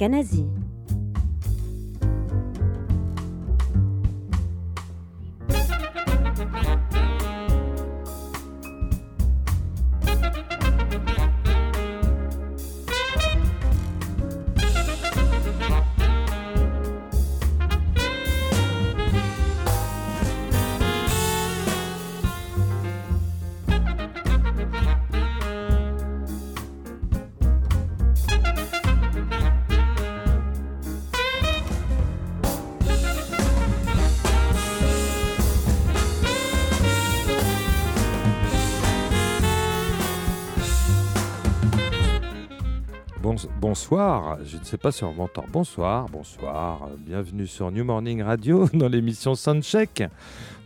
[0.00, 0.69] Lionel
[43.90, 45.44] bonsoir, je ne sais pas si on m'entend.
[45.50, 50.04] Bonsoir, bonsoir, bienvenue sur New Morning Radio dans l'émission Soundcheck.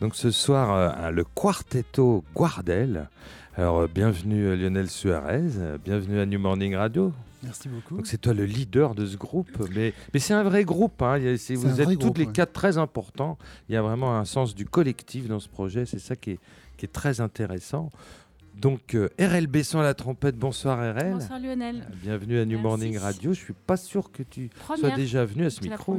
[0.03, 3.09] Donc ce soir, euh, le quartetto Guardel.
[3.57, 5.49] Alors euh, bienvenue euh, Lionel Suarez,
[5.83, 7.15] bienvenue à New Morning Radio.
[7.43, 7.97] Merci beaucoup.
[7.97, 11.01] Donc c'est toi le leader de ce groupe, mais, mais c'est un vrai groupe.
[11.01, 11.19] Hein.
[11.19, 13.39] vous êtes tous les quatre très importants.
[13.71, 15.87] Il y a vraiment un sens du collectif dans ce projet.
[15.87, 16.39] C'est ça qui est,
[16.77, 17.91] qui est très intéressant.
[18.55, 21.13] Donc euh, RL Besson à la trompette, bonsoir RL.
[21.13, 21.87] Bonsoir Lionel.
[22.03, 23.33] Bienvenue à New Morning Radio.
[23.33, 25.99] Je suis pas sûr que tu sois déjà venu à ce micro.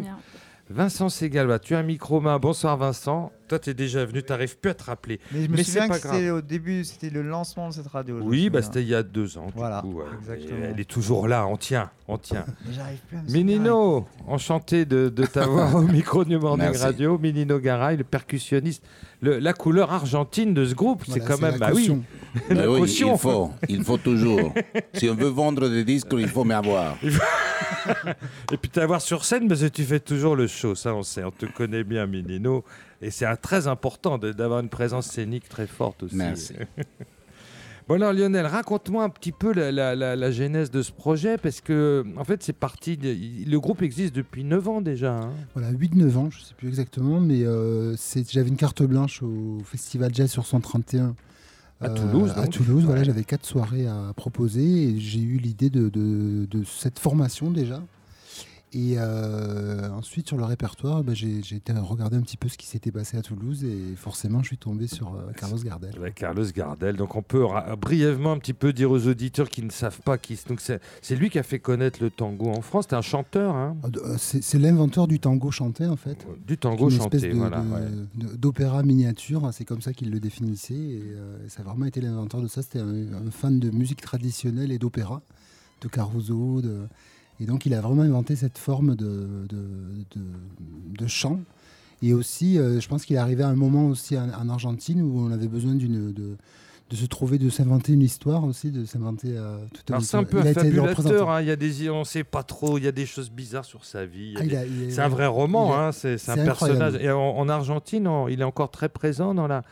[0.70, 2.40] Vincent Segal, tu as un micro main.
[2.40, 3.32] Bonsoir Vincent.
[3.48, 5.20] Toi, tu es déjà venu, tu n'arrives plus à te rappeler.
[5.32, 8.20] Mais je me souviens que c'était au début, c'était le lancement de cette radio.
[8.22, 9.48] Oui, bah, c'était il y a deux ans.
[9.56, 10.60] Voilà, coup, exactement.
[10.64, 12.46] Elle est toujours là, on tient, on tient.
[12.66, 17.20] Mais j'arrive plus à me Minino, enchanté de, de t'avoir au micro de Morning Radio.
[17.20, 18.84] Minino Garay, le percussionniste.
[19.22, 21.58] Le, la couleur argentine de ce groupe, c'est quand même.
[21.58, 21.92] Bah oui.
[22.50, 24.54] Bah oui il faut, il faut toujours.
[24.94, 26.98] si on veut vendre des disques, il faut m'avoir.
[28.52, 31.24] Et puis t'avoir sur scène, parce que tu fais toujours le show, ça on sait.
[31.24, 32.66] On te connaît bien, Minino.
[33.02, 36.16] Et c'est très important d'avoir une présence scénique très forte aussi.
[36.16, 36.54] Merci.
[37.88, 42.24] Bon alors Lionel, raconte-moi un petit peu la, genèse de ce projet, parce que en
[42.24, 45.14] fait c'est parti, le groupe existe depuis 9 ans déjà.
[45.14, 45.30] Hein.
[45.54, 47.96] Voilà, 8-9 ans, je ne sais plus exactement, mais euh,
[48.28, 51.14] j'avais une carte blanche au Festival Jazz sur 131.
[51.80, 55.90] À Toulouse À Toulouse, voilà, j'avais quatre soirées à proposer et j'ai eu l'idée de,
[55.90, 57.84] de, cette formation déjà.
[58.76, 62.68] Et euh, ensuite, sur le répertoire, bah, j'ai été regarder un petit peu ce qui
[62.68, 65.94] s'était passé à Toulouse et forcément, je suis tombé sur euh, Carlos Gardel.
[66.14, 66.98] Carlos Gardel.
[66.98, 67.46] Donc, on peut
[67.80, 70.38] brièvement un petit peu dire aux auditeurs qui ne savent pas qui.
[70.50, 72.88] Donc, c'est lui qui a fait connaître le tango en France.
[72.90, 73.56] C'est un chanteur.
[73.56, 73.78] Hein?
[73.82, 76.28] Ah, euh, c'est l'inventeur du tango chanté, en fait.
[76.46, 77.64] Du tango chanté, voilà.
[78.14, 80.74] D'opéra miniature, c'est comme ça qu'il le définissait.
[80.74, 81.16] Et
[81.48, 82.62] ça a vraiment été l'inventeur de ça.
[82.62, 85.22] C'était un, un, fan de musique traditionnelle et d'opéra,
[85.80, 86.90] de Caruso, de.
[87.40, 91.40] Et donc, il a vraiment inventé cette forme de, de, chant.
[92.02, 95.20] Et aussi, euh, je pense qu'il est arrivé à un moment aussi en, Argentine où
[95.20, 96.38] on avait besoin d'une de,
[96.90, 100.24] de se trouver, de s'inventer une histoire aussi, de s'inventer euh, tout un C'est un
[100.24, 101.42] peu un fabulateur, hein.
[101.42, 103.66] il y a des, on ne sait pas trop, il y a des choses bizarres
[103.66, 104.36] sur sa vie.
[104.38, 104.44] Ah,
[104.90, 105.92] c'est un vrai roman, hein.
[105.92, 106.96] c'est un personnage.
[106.96, 109.64] Et en, Argentine, il est encore très présent dans la,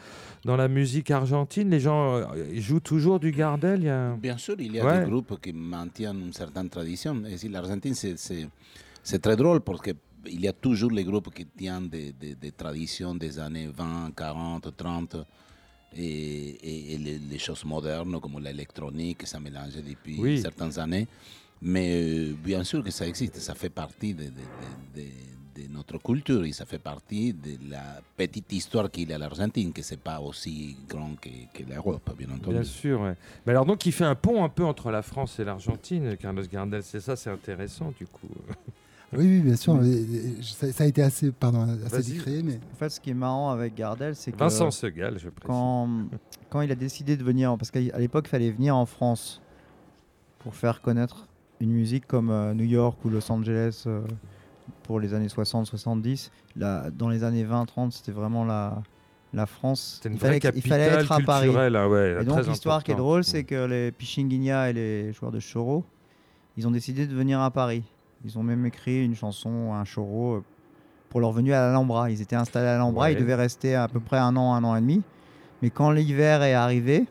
[0.45, 4.15] dans la musique argentine, les gens euh, jouent toujours du Gardel il y a...
[4.15, 7.23] Bien sûr, il y a des groupes qui maintiennent une certaine tradition.
[7.25, 12.13] Et l'Argentine, c'est très drôle parce qu'il y a toujours les groupes qui tiennent des,
[12.13, 15.15] des, traditions des années 20, 40, 30.
[15.95, 16.97] Et,
[17.29, 21.07] les, choses modernes comme l'électronique, ça mélange depuis certaines années.
[21.61, 25.03] Mais euh, bien sûr que ça existe, ça fait partie de, de
[25.69, 29.71] notre culture et ça fait partie de la petite histoire qu'il y a à l'Argentine,
[29.73, 32.55] que c'est pas aussi grand que, que l'Europe, bien entendu.
[32.55, 33.01] Bien sûr.
[33.45, 36.43] Mais alors donc il fait un pont un peu entre la France et l'Argentine, Carlos
[36.51, 38.29] Gardel, c'est ça, c'est intéressant du coup.
[39.15, 39.79] Oui, oui, bien sûr.
[40.41, 42.41] Ça, a été assez, pardon, assez décréé.
[42.41, 42.59] Mais...
[42.73, 44.37] En fait, ce qui est marrant avec Gardel, c'est que.
[44.37, 45.45] Vincent Segal, je précise.
[45.45, 45.87] Quand,
[46.49, 49.41] quand il a décidé de venir, parce qu'à l'époque, il fallait venir en France
[50.39, 51.27] pour faire connaître
[51.59, 53.83] une musique comme euh, New York ou Los Angeles.
[53.87, 54.01] Euh,
[54.83, 56.29] pour les années 60-70.
[56.55, 58.81] Dans les années 20-30, c'était vraiment la,
[59.33, 60.01] la France.
[60.05, 61.49] Une il, fallait, il fallait être à Paris.
[61.55, 65.39] Hein, et donc l'histoire qui est drôle, c'est que les Pichinguinha et les joueurs de
[65.39, 65.83] choro,
[66.57, 67.83] ils ont décidé de venir à Paris.
[68.25, 70.43] Ils ont même écrit une chanson, un choro, euh,
[71.09, 72.09] pour leur venue à l'Alhambra.
[72.09, 74.75] Ils étaient installés à l'Alhambra, ils devaient rester à peu près un an, un an
[74.75, 75.01] et demi.
[75.61, 77.05] Mais quand l'hiver est arrivé,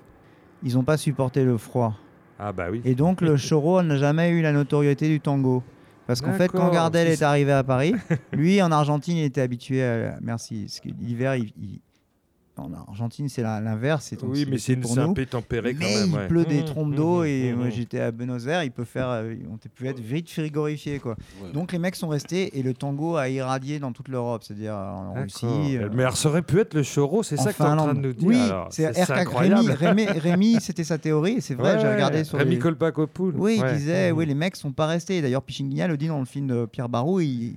[0.62, 1.94] ils n'ont pas supporté le froid.
[2.38, 2.80] Ah bah oui.
[2.84, 5.62] Et donc le choro n'a jamais eu la notoriété du tango.
[6.12, 6.70] Parce qu'en fait, quand.
[6.70, 7.94] Gardel est arrivé à Paris,
[8.32, 10.18] lui en Argentine, il était habitué à.
[10.20, 10.66] Merci.
[11.00, 11.80] L'hiver, il, il-
[12.58, 14.06] en Argentine, c'est l'inverse.
[14.10, 15.14] c'est- Oui, mais c'est une- pour c'est un nous.
[15.14, 16.08] peu tempéré quand Mais même.
[16.10, 16.28] il ouais.
[16.28, 18.70] pleut des Mmh, trompes mmh, d'eau mmh, et mmh, moi j'étais à Buenos Aires, il
[18.70, 21.16] peut faire, euh, on peut être vite frigorifié quoi.
[21.42, 21.50] Ouais.
[21.52, 25.08] Donc les mecs sont restés et le tango a irradié dans toute l'Europe, c'est-à-dire en
[25.14, 25.22] D'accord.
[25.22, 25.76] Russie.
[25.78, 27.76] euh, Mais ça aurait pu être le choro, c'est en ça que tu es en
[27.76, 28.28] train de nous dire.
[28.28, 28.38] Oui,
[28.70, 28.90] c'est.
[28.90, 32.58] Rémi, Rémi- Rémi, c'était sa théorie, et c'est vrai, j'ai Ouais, regardé sur Rémi les...
[32.58, 33.34] Kolpakopoul.
[33.36, 35.22] Oui, il disait, oui, les mecs sont pas restés.
[35.22, 37.20] D'ailleurs, Pichinguinha le dit dans le film de Pierre Barou.
[37.20, 37.56] il-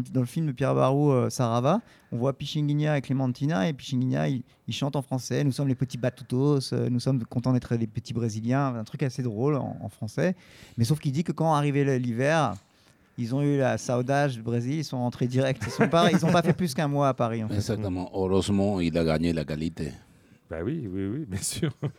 [0.00, 1.80] dans, le, film de Pierre Barou, euh, Sarava,
[2.10, 5.44] on voit Pichinguinha et Clémentina, et Pichinguinha, il, chante en français.
[5.44, 8.74] Nous sommes les petits batutos, euh, nous sommes contents d'être les petits Brésiliens.
[8.74, 10.34] Un truc assez drôle en, en français.
[10.78, 12.54] Mais sauf qu'il dit que quand arrivait l'hiver,
[13.18, 15.62] ils ont eu la saudage du Brésil, ils sont rentrés direct.
[15.66, 17.44] Ils sont pas, pas fait plus qu'un mois à Paris.
[17.44, 17.48] En.
[17.48, 18.10] Exactement.
[18.14, 19.92] Heureusement, il a gagné la qualité.
[20.52, 21.70] Bah oui, oui, oui, bien sûr.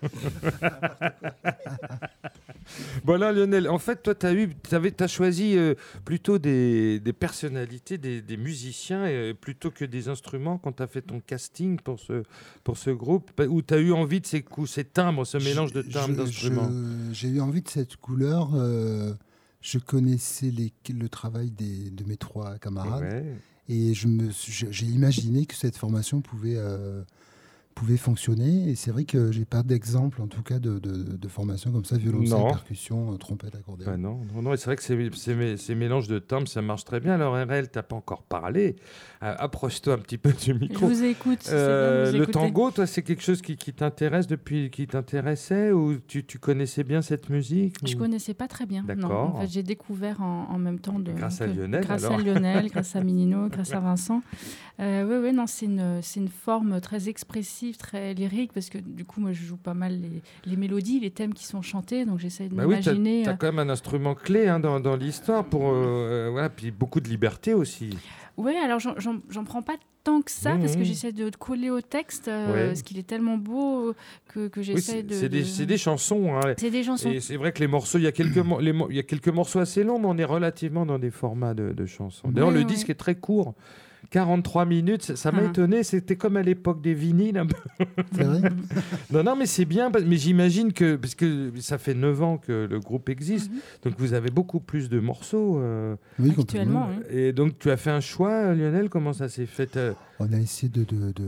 [3.04, 4.54] bon là, Lionel, en fait, toi, tu as, eu,
[4.96, 5.74] t'as choisi euh,
[6.06, 10.88] plutôt des, des personnalités, des, des musiciens, euh, plutôt que des instruments quand tu as
[10.88, 12.22] fait ton casting pour ce,
[12.64, 15.40] pour ce groupe, Bah, où tu as eu envie de ces coups, ces timbres, ce
[15.40, 16.72] mélange de timbres d'instruments?
[17.12, 18.52] J'ai eu envie de cette couleur.
[18.54, 19.16] euh,
[19.62, 23.36] je connaissais les- le travail des- de mes trois camarades Ouais.
[23.68, 27.02] et j'ai imaginé que cette formation pouvait, euh,
[27.74, 28.70] pouvait fonctionner.
[28.70, 31.86] Et c'est vrai que j'ai pas d'exemple, en tout cas, de, de- de formation comme
[31.86, 32.48] ça violoncelle, Non.
[32.48, 33.86] percussion, euh, trompette, accordéon.
[33.90, 36.62] Bah non, non, non, et c'est vrai que ces, ces, ces mélanges de timbres, ça
[36.62, 37.14] marche très bien.
[37.14, 38.76] Alors, RL, t'as pas encore parlé.
[39.24, 40.88] Euh, Approche-toi un petit peu du Je micro.
[40.88, 41.50] vous écoute.
[41.52, 44.88] Euh, bien de vous le tango, toi, c'est quelque chose qui, qui t'intéresse depuis, qui
[44.88, 48.84] t'intéressait ou tu, tu connaissais bien cette musique Je ou- connaissais pas très bien.
[48.84, 49.36] D'accord.
[49.36, 51.12] en fait, j'ai découvert en, en même temps de.
[51.12, 52.20] Grâce à que- Lionel, Grâce alors.
[52.20, 54.22] à Lionel, grâce à Minino, grâce à Vincent.
[54.80, 58.78] Euh, oui, oui, non, c'est une, c'est une forme très expressive, très lyrique, parce que
[58.78, 62.06] du coup, moi, je joue pas mal les, les mélodies, les thèmes qui sont chantés,
[62.06, 63.28] donc j'essaie de Bah oui, t'as m'imaginer.
[63.28, 66.50] as euh, quand même un instrument clé hein, dans, dans l'histoire pour euh, euh, voilà,
[66.50, 67.98] puis beaucoup de liberté aussi.
[68.36, 70.86] Oui, alors j'en- prends pas tant que ça, parce que Mhm.
[70.86, 72.68] j'essaie de coller au texte, euh, Ouais.
[72.68, 73.94] parce qu'il est tellement beau
[74.28, 75.14] que, que Oui, j'essaie de.
[75.14, 76.36] c'est des, de- des chansons.
[76.36, 76.54] hein.
[76.58, 77.10] C'est des chansons.
[77.10, 79.00] Et c'est vrai que les morceaux, il y a quelques, mo- les mo- il y
[79.00, 82.30] a quelques morceaux assez longs, mais on est relativement dans des formats de, de chansons.
[82.32, 82.66] D'ailleurs, Oui, le oui.
[82.66, 83.54] disque est très court.
[84.14, 85.46] 43 minutes, ça- m'a Ah.
[85.50, 85.82] étonné.
[85.84, 87.36] C'était comme à l'époque des vinyles.
[87.40, 87.58] un peu.
[88.16, 88.42] C'est vrai
[89.12, 89.90] Non, non, mais c'est bien.
[89.90, 93.58] parce- Mais j'imagine que, parce que ça fait 9 ans que le groupe existe, Mhm.
[93.86, 95.58] donc vous avez beaucoup plus de morceaux.
[95.58, 97.18] euh, Oui, Actuellement, oui.
[97.18, 100.38] et donc tu as fait un choix, Lionel Comment ça s'est fait euh, On a
[100.38, 101.24] essayé de, de, de,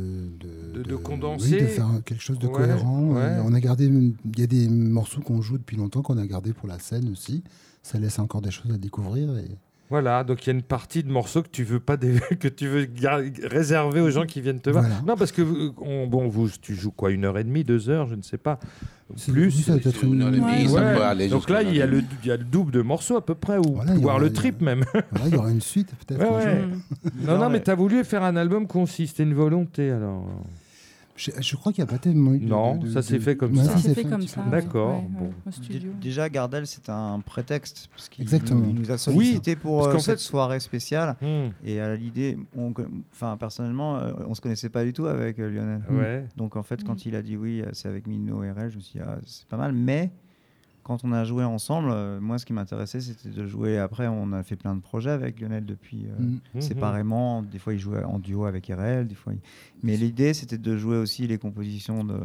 [0.75, 1.61] De- de oui, condenser.
[1.61, 3.01] de faire quelque chose de Ouais, cohérent.
[3.13, 3.21] ouais.
[3.21, 6.27] Euh, On a gardé, il y a des morceaux qu'on joue depuis longtemps qu'on a
[6.27, 7.43] gardé pour la scène aussi.
[7.81, 9.35] Ça laisse encore des choses à découvrir.
[9.39, 9.47] Et...
[9.89, 11.95] Voilà, donc il y a une partie de morceaux que tu veux pas
[12.39, 14.83] que tu veux gar- réserver aux gens qui viennent te voir.
[14.83, 15.01] Voilà.
[15.05, 17.89] Non, parce que euh, on- bon, vous, tu joues quoi, une heure et demie, deux
[17.89, 18.59] heures, je ne sais pas,
[19.27, 19.51] plus.
[19.51, 20.67] ça être C'est une heure et demie, Ouais.
[20.67, 20.95] ça Ouais.
[20.95, 22.13] peut aller Donc là, il y, a le, et demie.
[22.23, 24.31] il y a le double de morceaux à peu près, ou Voilà, voire le il
[24.31, 24.85] y trip aura- même.
[25.11, 26.19] Voilà, il y aura une suite peut-être.
[26.19, 26.61] Ouais, ouais.
[27.27, 30.25] Non, non, mais tu as voulu faire un album concis, c'était une volonté alors.
[31.15, 33.37] Je, je crois qu'il n'y a pas tellement eu de- Non, de- ça s'est fait
[33.37, 33.71] comme Ouais, ça.
[33.71, 34.41] Ça s'est s'est fait un comme petit ça.
[34.41, 34.49] peu.
[34.51, 35.29] D'accord, ouais, ouais,
[35.85, 35.91] bon.
[36.01, 37.87] Déjà, Gardel, c'est un prétexte.
[37.95, 38.65] Parce qu'il Exactement.
[38.67, 41.15] il nous a sollicité pour parce euh, cette fait- soirée spéciale.
[41.21, 42.37] Hmm, Et à l'idée,
[43.13, 45.81] enfin, personnellement, euh, on se connaissait pas du tout avec euh, Lionel.
[45.89, 46.25] Ouais.
[46.35, 46.85] Donc en fait, Mm.
[46.85, 49.17] quand il a dit oui, c'est avec Mino et RL, je me suis dit, ah,
[49.25, 49.71] c'est pas mal.
[49.71, 50.11] Mais
[50.85, 53.79] quand on a joué ensemble, euh, moi, ce qui m'intéressait, c'était de jouer.
[53.79, 56.05] Après, on a fait plein de projets avec Lionel depuis.
[56.07, 56.39] euh, Mm.
[56.53, 56.61] Mhm.
[56.61, 57.41] séparément.
[57.41, 59.07] Des fois, il jouait en duo avec RL.
[59.07, 59.39] Des fois, il-
[59.83, 62.19] Mais l'idée, c'était de jouer aussi les compositions de,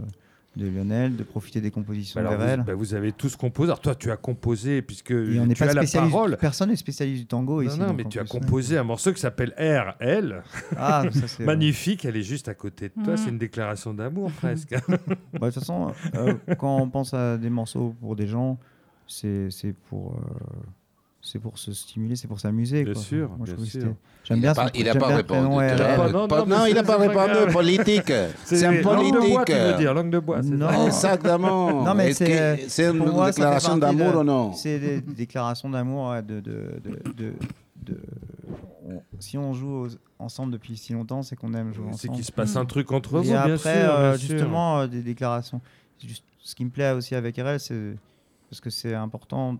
[0.56, 2.58] de Lionel, de profiter des compositions Alors, d'RL.
[2.60, 3.68] vous, bah, vous avez tous composé.
[3.70, 6.36] Alors toi, tu as composé puisque Et on tu pas as la parole.
[6.40, 7.78] Personne n'est spécialiste du tango Non, ici.
[7.78, 10.42] non, mais tu as composé un morceau qui s'appelle RL.
[10.76, 13.12] Ah, ça, c'est- Magnifique, elle est juste à côté de toi.
[13.12, 13.16] Mhm.
[13.16, 14.74] C'est une déclaration d'amour presque.
[14.88, 18.58] Bah, De toute façon, euh, quand on pense à des morceaux pour des gens,
[19.06, 20.14] c'est c'est pour.
[20.16, 20.60] euh,
[21.22, 22.84] c'est pour se stimuler, c'est pour s'amuser.
[22.84, 23.02] Bien quoi.
[23.02, 23.94] sûr, Moi, je bien sûr.
[24.24, 25.40] J'aime bien pas, il a j'aime pas répondu.
[25.48, 27.52] non, il n'a c'est- pas c'est répondu.
[27.52, 28.12] Politique.
[28.44, 29.46] C'est un langue de bois, politique.
[29.46, 30.42] tu veux dire, langue de bois.
[30.42, 30.68] c'est Non.
[30.70, 31.82] ça Exactement.
[31.84, 36.22] Non, mais c'est- c'est une moi, déclaration d'amour ou non C'est des déclarations d'amour ouais,
[36.22, 36.80] de, de,
[37.16, 37.34] de,
[37.82, 38.00] de-
[39.18, 42.14] si on joue aux- ensemble depuis si longtemps, c'est qu'on aime jouer C'est ensemble.
[42.16, 43.90] qu'il se passe un truc entre Et vous, bien après, sûr.
[43.94, 44.28] euh, bien sûr.
[44.36, 45.60] justement, euh, des déclarations.
[46.04, 47.94] Juste- ce qui me plaît aussi avec RL, c'est
[48.48, 49.56] parce que c'est important.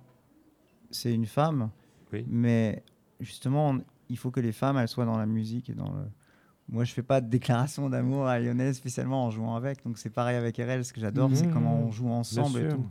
[0.91, 1.71] C'est une femme,
[2.13, 2.25] Oui.
[2.29, 2.83] mais
[3.21, 3.77] justement,
[4.09, 6.03] il faut que les femmes, elles soient dans la musique et dans le.
[6.73, 9.85] Moi, je fais pas de déclaration d'amour à Lionel spécialement en jouant avec.
[9.85, 10.85] Donc c'est pareil avec RL.
[10.85, 11.53] Ce que j'adore, c'est Mhm.
[11.53, 12.77] comment on joue ensemble et sûr.
[12.77, 12.85] tout.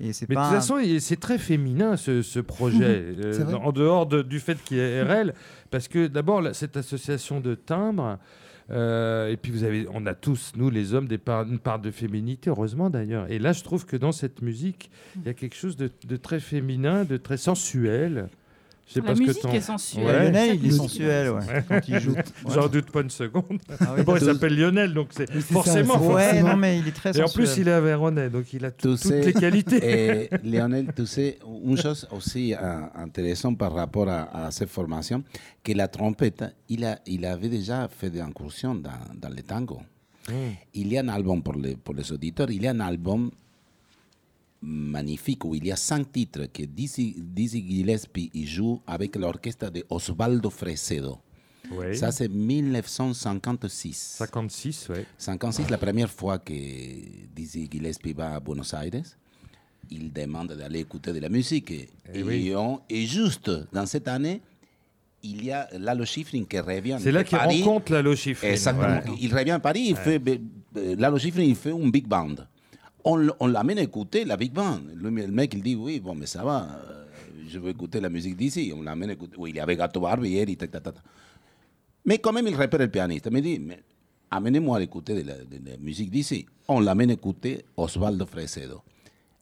[0.00, 2.84] Et c'est Mais de toute un- façon, c'est très féminin ce, ce projet,
[3.18, 5.32] euh, en dehors de- du fait qu'il y ait RL,
[5.70, 8.18] parce que d'abord, cette association de timbres,
[8.72, 11.90] Euh, et puis vous avez, on a tous, nous les hommes, des une part de
[11.90, 13.30] féminité, heureusement d'ailleurs.
[13.30, 16.40] Et là, je trouve que dans cette musique, il y a quelque chose de très
[16.40, 18.28] féminin, de très sensuel.
[18.86, 20.04] Je sais La pas ce que musique t'en- est sensuelle.
[20.04, 20.24] Ouais.
[20.24, 22.14] Lionel, il est sensuel, ouais, quand il joue.
[22.52, 23.60] J'en doute pas une seconde.
[23.80, 25.94] Ah oui, Bon, il s'appelle Lionel, donc c'est ça, forcément.
[26.12, 26.48] Ouais, forcément.
[26.50, 28.98] non, mais il est très Et en plus, il est aveyronais, donc il a toutes
[28.98, 29.78] sais, les qualités.
[29.82, 32.58] Et Lionel, tu sais, une chose aussi euh,
[32.96, 35.22] intéressante par rapport à, à cette formation,
[35.62, 39.80] que la trompette, il, a, il avait déjà fait des incursions dans, dans le tango.
[40.28, 40.32] Mm.
[40.74, 43.30] Il y a un album pour les, pour les auditeurs, il y a un album
[44.62, 49.70] magnifique où il y a cinq titres que Dizzy, Dizzy Gillespie il joue avec l'orchestre
[49.70, 51.18] de Osvaldo Fresedo.
[51.94, 54.16] Ça, c'est 1956.
[54.18, 55.06] 56, ouais.
[55.18, 56.52] 56, la première fois que
[57.34, 59.02] Dizzy Gillespie va à Buenos Aires,
[59.90, 61.70] il demande d'aller écouter de la musique.
[61.70, 62.48] Et, Eh oui.
[62.48, 64.40] et on- et juste dans cette année,
[65.22, 66.98] il y a Lalo Schifrin qui revient.
[67.00, 68.48] C'est là qu'il rencontre la Schifrin.
[68.48, 68.86] Exactement.
[69.12, 69.18] Ouais.
[69.20, 70.20] Il revient à Paris, il fait,
[70.76, 72.34] euh, Lalo Schifrin, il fait un big band.
[73.04, 74.78] On, on l'amène écouter la big band.
[74.94, 77.04] Le, le mec, il dit, oui, bon, mais ça va, euh,
[77.48, 78.72] je veux écouter la musique d'ici.
[78.76, 79.34] On l'amène écouter.
[79.38, 81.02] Oui, il y avait Gato Barbieri, ta, ta, ta, ta.
[82.04, 83.26] Mais quand même, il répète le pianiste.
[83.26, 83.82] Il me dit, mais
[84.30, 86.46] amenez-moi à écouter de la, de la musique d'ici.
[86.68, 88.82] On l'amène écouter Osvaldo Fresedo.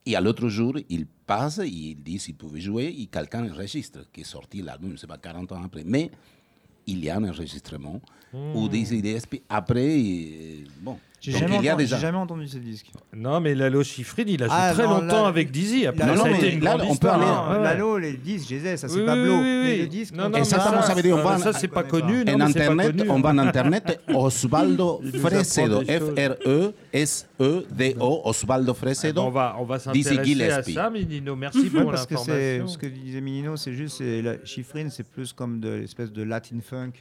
[0.06, 4.00] Et à l'autre jour, il passe, et il dit s'il pouvait jouer, et quelqu'un enregistre,
[4.12, 5.84] qui est sorti l'album, c'est pas 40 ans après.
[5.84, 6.10] Mais
[6.86, 8.00] il y a un enregistrement
[8.32, 11.96] où Dizzy Gillespie, après, il- bon, J'ai jamais, il y a entendu- déjà.
[11.96, 12.86] j'ai jamais entendu ce disque.
[13.14, 15.86] Non, mais Lalo Schifrin, il a joué Ah, très non, longtemps avec Dizzy.
[15.86, 17.24] Après, ça non, a été une là, grande on peut aller-
[17.58, 17.62] ouais.
[17.62, 19.22] Lalo, les disques, je les ai, ça c'est Oui, Pablo.
[19.34, 21.52] oui, oui, Mais le disque, Non, non, Exactement, ça, ça veut dire, on va- ça,
[21.52, 22.24] c'est pas connu.
[22.24, 23.10] Non, en Internet, connu.
[23.10, 26.14] on va en Internet, Osvaldo Fresedo, des choses.
[26.90, 29.20] F-R-E-S-E-D-O, Osvaldo Ah, bon, Fresedo.
[29.22, 32.56] on va, on va Dizzy s'intéresser à ça, mais Nino, merci pour parce que c'est
[32.58, 32.68] l'information.
[32.68, 34.02] ce que disait Minino, c'est juste
[34.44, 36.92] chiffrine, c'est plus comme de l'espèce de Latin funk,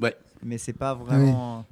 [0.00, 0.14] Ouais.
[0.42, 1.64] mais c'est pas vraiment.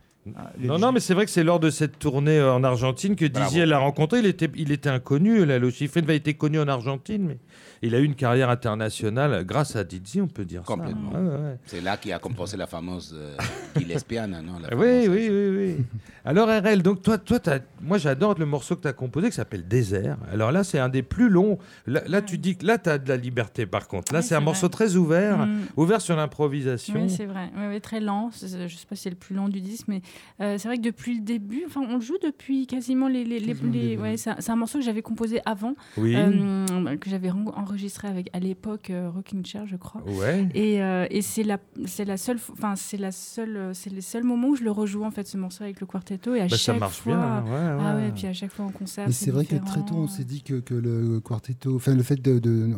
[0.59, 3.26] Non, non, mais c'est vrai que c'est lors de cette tournée euh, en Argentine que
[3.26, 3.49] Bravo.
[3.49, 4.18] Dizzy l'a rencontré.
[4.18, 5.45] Il était, il était inconnu.
[5.45, 7.38] Lalo Schifrin avait été connu en Argentine, mais
[7.83, 11.12] il a eu une carrière internationale grâce à Dizzy, on peut dire Complètement.
[11.12, 11.18] ça.
[11.21, 11.59] Ouais, ouais.
[11.66, 13.37] C'est là qu'il a composé la fameuse euh,
[13.76, 15.85] Gillespiana, non la Oui, fameuse- oui, oui, oui.
[16.25, 19.37] Alors, RL, donc toi, toi t'as- moi j'adore le morceau que tu as composé qui
[19.37, 20.16] s'appelle Désert.
[20.33, 21.59] Alors là, c'est un des plus longs.
[21.87, 24.12] Là, là, tu dis que là, tu as de la liberté par contre.
[24.12, 24.45] Là, Oui, c'est un vrai.
[24.47, 25.61] morceau très ouvert, Mm.
[25.76, 27.00] ouvert sur l'improvisation.
[27.02, 27.50] Oui, c'est vrai.
[27.83, 28.30] Très lent.
[28.33, 30.00] Je sais pas si c'est le plus long du disque, mais
[30.40, 33.23] euh, c'est vrai que depuis le début, enfin, on le joue depuis quasiment les.
[33.25, 36.14] les, les- ouais, c'est un, morceau que j'avais composé avant, Oui.
[36.16, 37.28] euh, que j'avais
[37.67, 40.03] enregistré avec à l'époque euh, Rocking Chair, je crois.
[40.05, 40.49] Ouais.
[40.55, 44.01] Et, euh, et c'est la, c'est la seule, enfin c'est la seule, euh, c'est les
[44.01, 46.45] seuls moments où je le rejoue en fait ce morceau avec le quartetto et à
[46.45, 47.15] Bah, ça chaque marche fois.
[47.15, 47.21] bien.
[47.23, 48.13] hein, ouais, Ah ouais.
[48.15, 49.07] puis à chaque fois en concert.
[49.11, 52.21] C'est vrai que très tôt, on s'est dit que, que le quartetto, enfin le fait
[52.23, 52.71] de de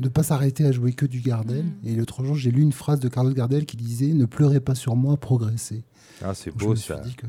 [0.00, 1.64] ne pas s'arrêter à jouer que du Gardel.
[1.64, 1.72] Mm.
[1.88, 4.74] Et l'autre jour, j'ai lu une phrase de Carlos Gardel qui disait Ne pleurez pas
[4.74, 5.84] sur moi, progressez.
[6.22, 6.96] Ah, c'est beau ça.
[6.98, 7.26] dit que.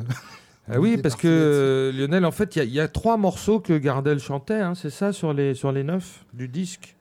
[0.67, 4.19] Ah oui, parce que Lionel, en fait, il y y, a trois morceaux que Gardel
[4.19, 6.94] chantait, hein, c'est ça, sur les, sur les neuf du disque?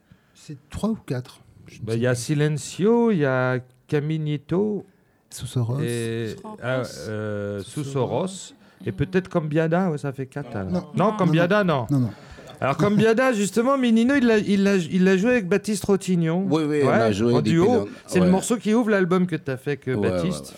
[0.47, 1.41] C'est trois ou quatre
[1.83, 2.15] Bah, Il y a.
[2.15, 4.85] Silencio, il y a Caminito
[5.31, 5.79] et Susurros.
[6.63, 7.61] ah, euh.
[7.63, 8.27] Susurros.
[8.85, 10.55] Et peut-être Cambiada, ouais, ça fait quatre.
[10.55, 10.71] alors.
[10.71, 10.85] Non.
[10.95, 11.17] non, Non.
[11.17, 11.87] Cambiada, non.
[11.91, 12.11] Non, non.
[12.61, 16.47] Alors Cambiada, justement, Minino, il l'a il l'a- il l'a joué avec Baptiste Rotignon.
[16.51, 17.89] Oui, oui, on a joué en duo.
[18.07, 20.55] C'est le morceau qui ouvre l'album que tu as fait avec euh, Ouais, Baptiste.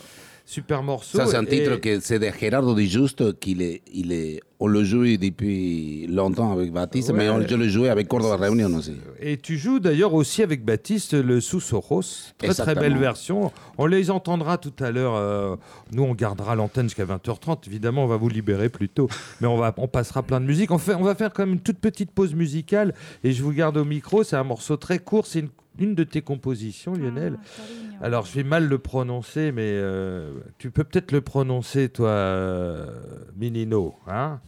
[0.49, 1.19] Super morceau.
[1.19, 4.41] Ça, c'est un Et- titre que c'est de Gerardo Di Giusto, qu'il est, il est,
[4.61, 8.73] on le joue depuis longtemps avec Baptiste, mais on- je le jouais avec Córdoba Réunion
[8.77, 8.93] aussi.
[9.21, 12.03] Et tu joues d'ailleurs aussi avec Baptiste le Susurros.
[12.39, 13.51] Très très belle version.
[13.77, 15.17] On les entendra tout à l'heure.
[15.17, 15.57] euh,
[15.93, 17.67] nous, on gardera l'antenne jusqu'à 20h30.
[17.67, 19.09] Évidemment, on va vous libérer plus tôt.
[19.41, 20.71] Mais on, va, on passera plein de musique.
[20.71, 22.95] On, fait, on va faire quand même une toute petite pause musicale.
[23.25, 24.23] Et je vous garde au micro.
[24.23, 25.27] C'est un morceau très court.
[25.27, 27.39] C'est une, une de tes compositions, Lionel.
[27.39, 27.97] Ah, Torino.
[28.03, 32.87] Alors, je vais mal le prononcer, mais euh, tu peux peut-être le prononcer, toi, euh,
[33.37, 33.95] Minino.
[34.07, 34.41] Hein?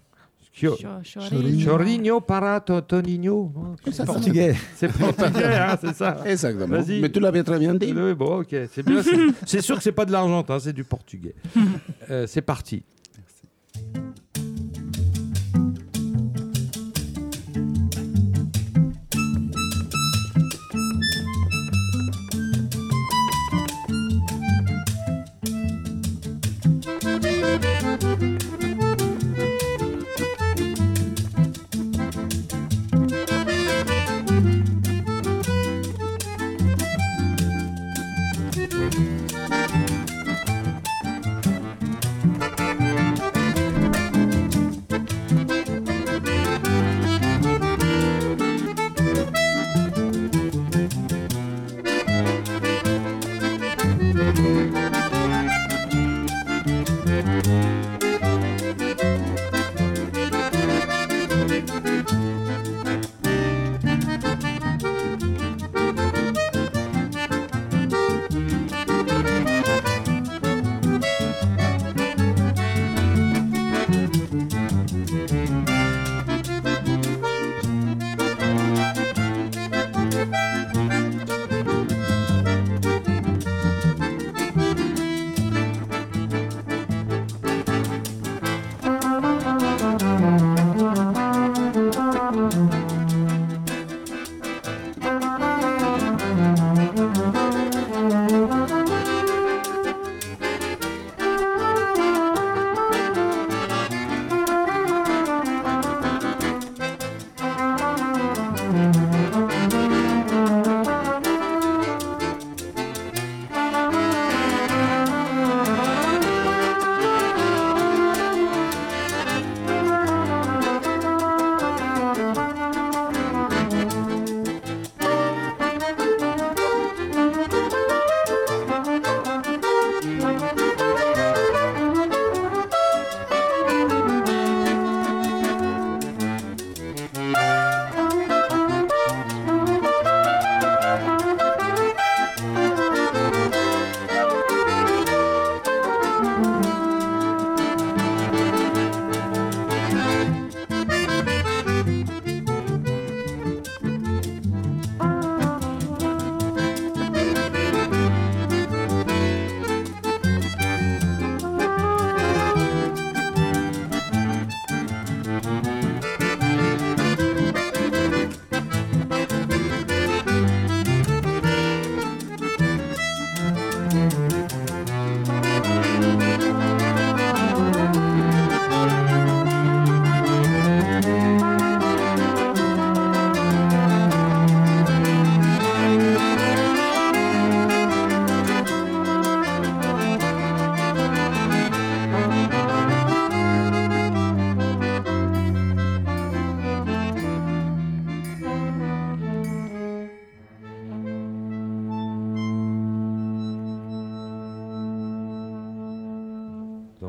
[0.52, 1.64] Chio- Cho- Chorigno.
[1.70, 3.52] Chorigno parato Tonino.
[3.92, 4.56] C'est portugais.
[4.74, 6.66] C'est portugais, hein, c'est ça Exactement.
[6.80, 7.00] Vas-y.
[7.00, 7.92] Mais tu l'avais très bien dit.
[7.96, 9.00] Oui, bon, ok, c'est bien.
[9.02, 9.12] c'est-
[9.46, 11.34] C'est sûr que c'est pas de l'argentin, c'est du portugais.
[12.10, 12.82] Euh, c'est parti.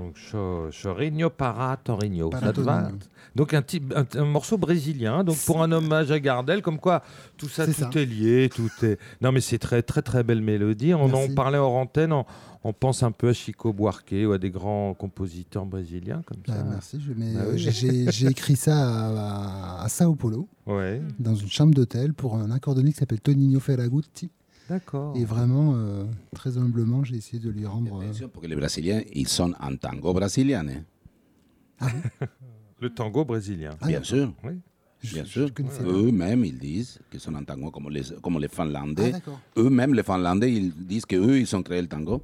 [0.10, 2.32] Donc, cho- Chorinho para Torino.
[3.36, 5.24] Donc, un, type- un, un morceau brésilien.
[5.24, 7.04] Donc, pour un hommage à Gardel, comme quoi
[7.38, 7.90] tout ça, tout C'est ça.
[7.96, 8.50] est lié.
[8.54, 8.98] Tout est...
[9.22, 10.94] Non, mais c'est très, très, très belle mélodie.
[10.96, 12.12] On en parlait hors antenne.
[12.12, 12.26] On,
[12.64, 16.56] on pense un peu à Chico Buarque ou à des grands compositeurs brésiliens comme Bah,
[16.56, 16.64] ça.
[16.68, 17.00] merci.
[17.00, 17.60] Je, mais, Ah euh, oui.
[18.12, 22.50] j'ai- écrit ça à, à- à Sao Paulo, Ouais, dans une chambre d'hôtel, pour un
[22.52, 24.30] accordéoniste qui s'appelle Tonino Ferragutti.
[24.70, 25.16] D'accord.
[25.18, 28.00] Et vraiment, euh, très humblement, j'ai essayé de lui rendre.
[28.00, 30.66] euh, Attention, parce que les Brésiliens, ils sont en tango brésilien.
[31.82, 31.88] hein.
[32.80, 33.76] Le tango brésilien.
[33.82, 34.54] Ah, bien sûr, Oui.
[35.12, 35.54] bien je sûr.
[35.54, 35.90] connaissais pas.
[35.90, 39.12] Eux-mêmes, ils disent qu'ils sont en tango comme les, comme les Ah, Finlandais.
[39.12, 39.40] d'accord.
[39.58, 42.22] Eux-mêmes, les Finlandais, ils disent qu'eux, ils ont créé le tango.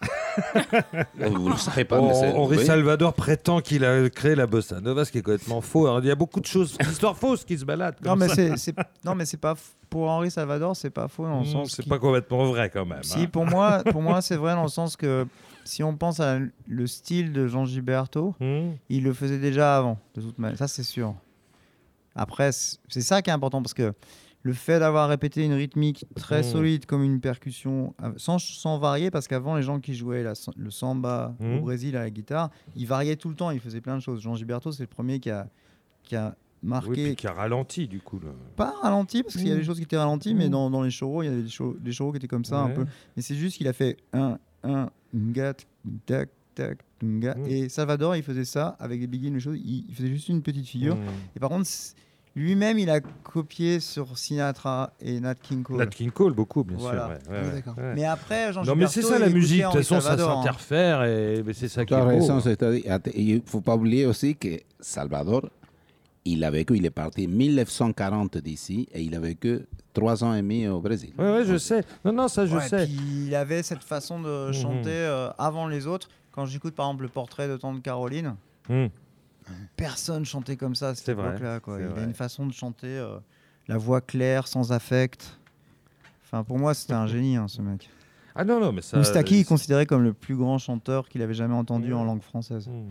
[1.18, 2.64] Vous ne le savez pas, mais c'est- Henri oui.
[2.66, 5.86] Salvador prétend qu'il a créé la bossa nova, ce qui est complètement faux.
[5.86, 7.96] Alors, il y a beaucoup de choses, d'histoires fausses qui se baladent.
[8.04, 8.34] Non, comme mais ça.
[8.36, 11.46] c'est, c'est- non, mais c'est pas f- pour Henri Salvador, c'est pas faux dans le
[11.46, 11.70] Mmh, sens.
[11.70, 13.02] c'est qu'il- pas complètement vrai quand même.
[13.02, 13.26] Si, hein.
[13.32, 15.26] pour moi, pour moi, c'est vrai dans le sens que
[15.64, 18.70] si on pense à le style de Jean Gilberto, Mmh.
[18.90, 20.58] il le faisait déjà avant, de toute manière.
[20.58, 21.14] Ça, c'est sûr.
[22.14, 23.92] Après, c- c'est ça qui est important parce que
[24.48, 26.42] le fait d'avoir répété une rythmique très Mm.
[26.44, 30.32] solide comme une percussion, euh, sans, sans varier, parce qu'avant, les gens qui jouaient la-
[30.56, 33.96] le samba au Brésil à la guitare, ils variaient tout le temps, ils faisaient plein
[33.96, 34.22] de choses.
[34.22, 35.48] Jean Gilberto, c'est le premier qui a,
[36.02, 36.28] qui a
[36.62, 38.18] Oui, marqué, puis qui a ralenti du coup.
[38.20, 38.30] là.
[38.56, 40.90] pas ralenti, parce qu'il y a des choses qui étaient ralenties, mais dans, dans les
[40.90, 42.86] choraux, il y avait des, choraux qui étaient comme ça un peu.
[43.16, 45.52] Mais c'est juste qu'il a fait un, un, nga,
[46.06, 47.34] tac, tac, nga.
[47.34, 47.46] Mm.
[47.48, 49.58] Et Salvador, il faisait ça avec des begins, des choses.
[49.62, 50.96] Il, il faisait juste une petite figure.
[50.96, 51.04] Mmh.
[51.36, 51.68] Et par contre,
[52.38, 55.76] lui-même, il a copié sur Sinatra et Nat King Cole.
[55.78, 57.18] Nat King Cole, beaucoup, bien Voilà.
[57.22, 57.30] sûr.
[57.32, 57.92] ouais, ouais, oui, ouais.
[57.94, 59.60] Mais après, Jean Non, mais c'est ça la musique.
[59.62, 60.16] De toute façon, ça hein.
[60.18, 62.40] s'interfère et c'est ça qui est raison,
[63.14, 64.48] il ne faut pas oublier aussi que
[64.80, 65.48] Salvador,
[66.24, 69.60] il a vécu, il est parti en 1940 d'ici et il a vécu
[69.92, 71.12] trois ans et demi au Brésil.
[71.18, 71.82] Ouais, ouais, je sais.
[72.04, 72.84] Non, non, ça, je sais.
[72.86, 74.52] Puis il avait cette façon de Mhm.
[74.52, 76.08] chanter euh, avant les autres.
[76.32, 78.36] Quand j'écoute par exemple le portrait de Tante Caroline,
[78.68, 78.86] Mmh.
[79.76, 81.60] Personne chantait comme ça à cette époque-là.
[81.66, 82.00] Il vrai.
[82.00, 83.18] a une façon de chanter, euh,
[83.66, 85.38] la voix claire, sans affect.
[86.24, 87.90] Enfin, pour moi, c'était un génie, hein, ce mec.
[88.34, 88.96] Ah non, non, mais ça.
[88.96, 92.68] Moustaki est considéré comme le plus grand chanteur qu'il avait jamais entendu en langue française.
[92.68, 92.82] Mmh.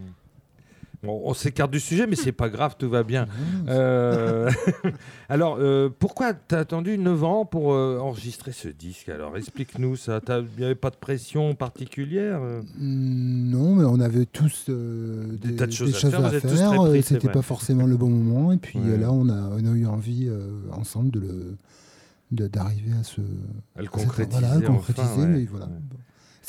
[1.04, 3.26] Bon, on s'écarte du sujet, mais c'est pas grave, tout va bien.
[3.26, 3.30] Mmh.
[3.70, 4.50] Euh,
[5.30, 10.20] Alors, euh, pourquoi t'as attendu 9 ans pour euh, enregistrer ce disque Alors, explique-nous ça.
[10.28, 12.62] Il n'y avait pas de pression particulière euh?
[12.80, 16.26] Mm, Non, mais on avait tous Des des, tas de choses des à choses faire,
[16.26, 17.04] à faire.
[17.04, 18.52] C'était pas forcément le bon moment.
[18.52, 18.98] Et puis Ouais.
[18.98, 20.30] là, on a, on a eu envie
[20.72, 21.58] ensemble de le
[22.32, 23.22] d'arriver à ce
[23.78, 24.42] À le concrétiser.
[24.42, 25.28] voilà, à le enfin, concrétiser, ouais.
[25.28, 25.70] mais voilà.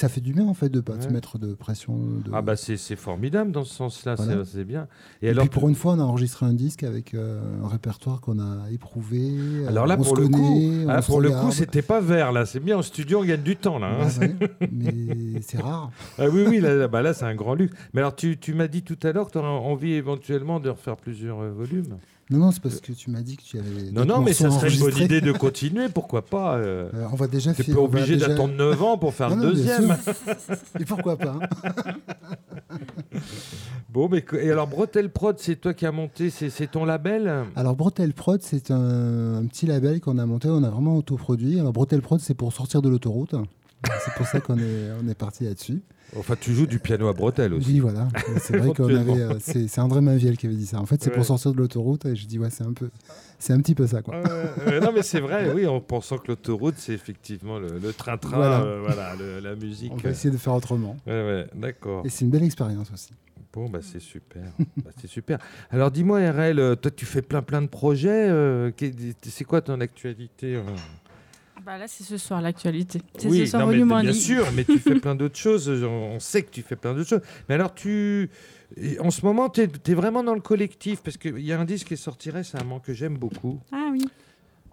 [0.00, 1.00] Ça fait du bien en fait de pas Ouais.
[1.02, 1.96] se mettre de pression.
[2.24, 2.30] De...
[2.32, 4.44] Ah bah c'est formidable dans ce sens-là, Voilà.
[4.44, 4.86] c'est- bien.
[5.22, 7.66] Et, Et, alors, puis pour une fois, on a enregistré un disque avec euh, un
[7.66, 9.18] répertoire qu'on a éprouvé.
[9.28, 10.38] euh, alors là, on pour se le connaît,
[10.84, 11.52] coup, ah, pour le coup, regarde.
[11.52, 12.46] c'était pas vert là.
[12.46, 13.88] C'est bien en studio, on gagne du temps là.
[14.02, 14.08] hein.
[14.20, 15.90] Ouais, ouais, mais c'est rare.
[16.18, 17.74] Ah oui, oui, là, là, bah là c'est un grand luxe.
[17.92, 20.70] Mais alors, tu, tu m'as dit tout à l'heure que tu aurais envie éventuellement de
[20.70, 21.96] refaire plusieurs euh, volumes.
[22.30, 23.90] Non, non, c'est parce que tu m'as dit que tu avais.
[23.90, 26.90] Non, non, mais ça serait une bonne idée de continuer, pourquoi pas euh.
[26.94, 29.36] Euh, on va déjà T'es fi- pas obligé déjà- d'attendre 9 ans pour faire Non,
[29.36, 29.96] le non, bien deuxième.
[30.80, 31.72] Et pourquoi pas hein.
[33.90, 37.44] Bon, mais et alors Bretel Prod, c'est toi qui as monté, c'est ton label?
[37.56, 41.58] Alors Brotel Prod, c'est un, un petit label qu'on a monté, on a vraiment autoproduit.
[41.58, 43.34] Alors Brotel Prod, c'est pour sortir de l'autoroute.
[44.04, 45.80] C'est pour ça qu'on est, on est parti là-dessus.
[46.16, 47.72] Enfin, tu joues du piano à Bretel aussi.
[47.74, 48.08] Oui, voilà.
[48.38, 49.20] C'est vrai qu'on avait.
[49.20, 50.80] euh, C'est c'est André Maviel qui avait dit ça.
[50.80, 51.16] En fait, c'est Ouais.
[51.16, 52.06] pour sortir de l'autoroute.
[52.06, 52.88] Et je dis, ouais, c'est un peu.
[53.38, 54.20] C'est un petit peu ça, quoi.
[54.82, 58.60] Non, mais c'est vrai, oui, en pensant que l'autoroute, c'est effectivement le le train-train, Voilà.
[58.62, 59.92] euh, voilà, le- la musique.
[59.92, 60.96] On va essayer de faire autrement.
[61.06, 62.04] Ouais, ouais, d'accord.
[62.04, 63.10] Et c'est une belle expérience aussi.
[63.52, 64.42] Bon, bah, c'est super.
[64.84, 65.38] Bah, c'est super.
[65.70, 68.28] Alors, dis-moi, RL, toi, tu fais plein, plein de projets.
[68.28, 68.70] euh,
[69.22, 70.62] c'est quoi ton actualité euh?
[71.68, 73.02] Bah là, c'est ce soir l'actualité.
[73.18, 75.68] C'est Oui, ce soir non, mais bien sûr, mais tu fais plein d'autres choses.
[75.68, 77.20] On on sait que tu fais plein d'autres choses.
[77.46, 78.30] Mais alors, tu.
[79.00, 81.88] En ce moment, tu es, vraiment dans le collectif parce qu'il y a un disque
[81.88, 84.02] qui est sorti récemment que j'aime beaucoup, Ah oui.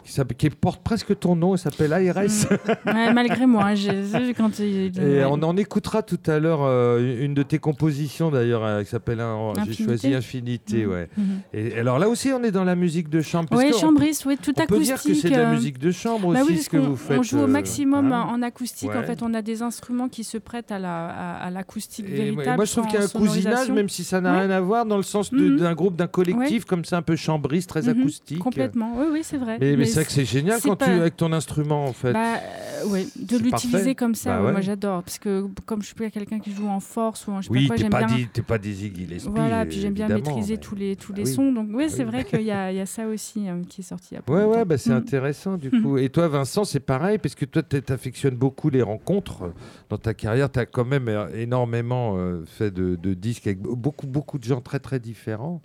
[0.06, 2.48] Qui, porte presque ton nom, il s'appelle ARS.
[2.86, 4.92] Ouais, malgré moi, hein, j'ai j'ai quand il.
[5.00, 8.90] Et on en écoutera tout à l'heure euh, une de tes compositions d'ailleurs euh, qui
[8.90, 9.84] s'appelle un- J'ai Infinité.
[9.84, 10.86] choisi Infinité.
[10.86, 10.92] Mhm.
[10.92, 11.10] Ouais.
[11.18, 11.26] Mhm.
[11.54, 13.50] Et alors là aussi, on est dans la musique de chambre.
[13.52, 14.86] on- chambriste, oui, tout On peut acoustique.
[14.86, 16.96] dire que c'est de la euh, musique de chambre Bah aussi oui, ce que vous
[16.96, 17.20] faites.
[17.20, 18.28] on joue au maximum hein.
[18.30, 18.92] en acoustique.
[18.96, 22.16] En fait, on a des instruments qui se prêtent à la à, à l'acoustique Et
[22.16, 22.56] véritable.
[22.56, 24.40] moi, je trouve qu'il y a un cousinage, même si ça n'a Ouais.
[24.42, 25.58] rien à voir, dans le sens Mhm.
[25.58, 28.40] d'un groupe, d'un collectif, comme ça, un peu chambriste, très Mhm, acoustique.
[28.40, 29.58] Complètement, oui, oui, c'est vrai.
[29.60, 32.14] Mais, mais Mais c'est que c'est génial quand pas- tu avec ton instrument, en fait.
[32.14, 32.36] Bah,
[32.84, 35.04] euh, ouais, de l'utiliser comme ça, Bah ouais, moi j'adore.
[35.04, 37.52] Parce que comme je suis pas quelqu'un qui joue en force ou en je sais
[37.52, 38.28] Oui, pas quoi, j'aime pas, bien.
[38.32, 41.34] t'es pas des Iggy Voilà, puis j'aime bien maîtriser mais- tous les, tous les oui.
[41.34, 41.52] sons.
[41.52, 44.16] Donc, oui, c'est vrai qu'il y, y a ça aussi euh, qui est sorti il
[44.16, 44.98] y a pas Ouais, ouais, bah c'est Mm.
[44.98, 45.98] intéressant du coup.
[45.98, 49.52] Et toi, Vincent, c'est pareil, parce que toi, tu affectionnes beaucoup les rencontres.
[49.90, 53.60] Dans ta carrière, tu as quand même euh, énormément euh, fait de, de disques avec
[53.60, 55.62] beaucoup, beaucoup de gens très, très différents.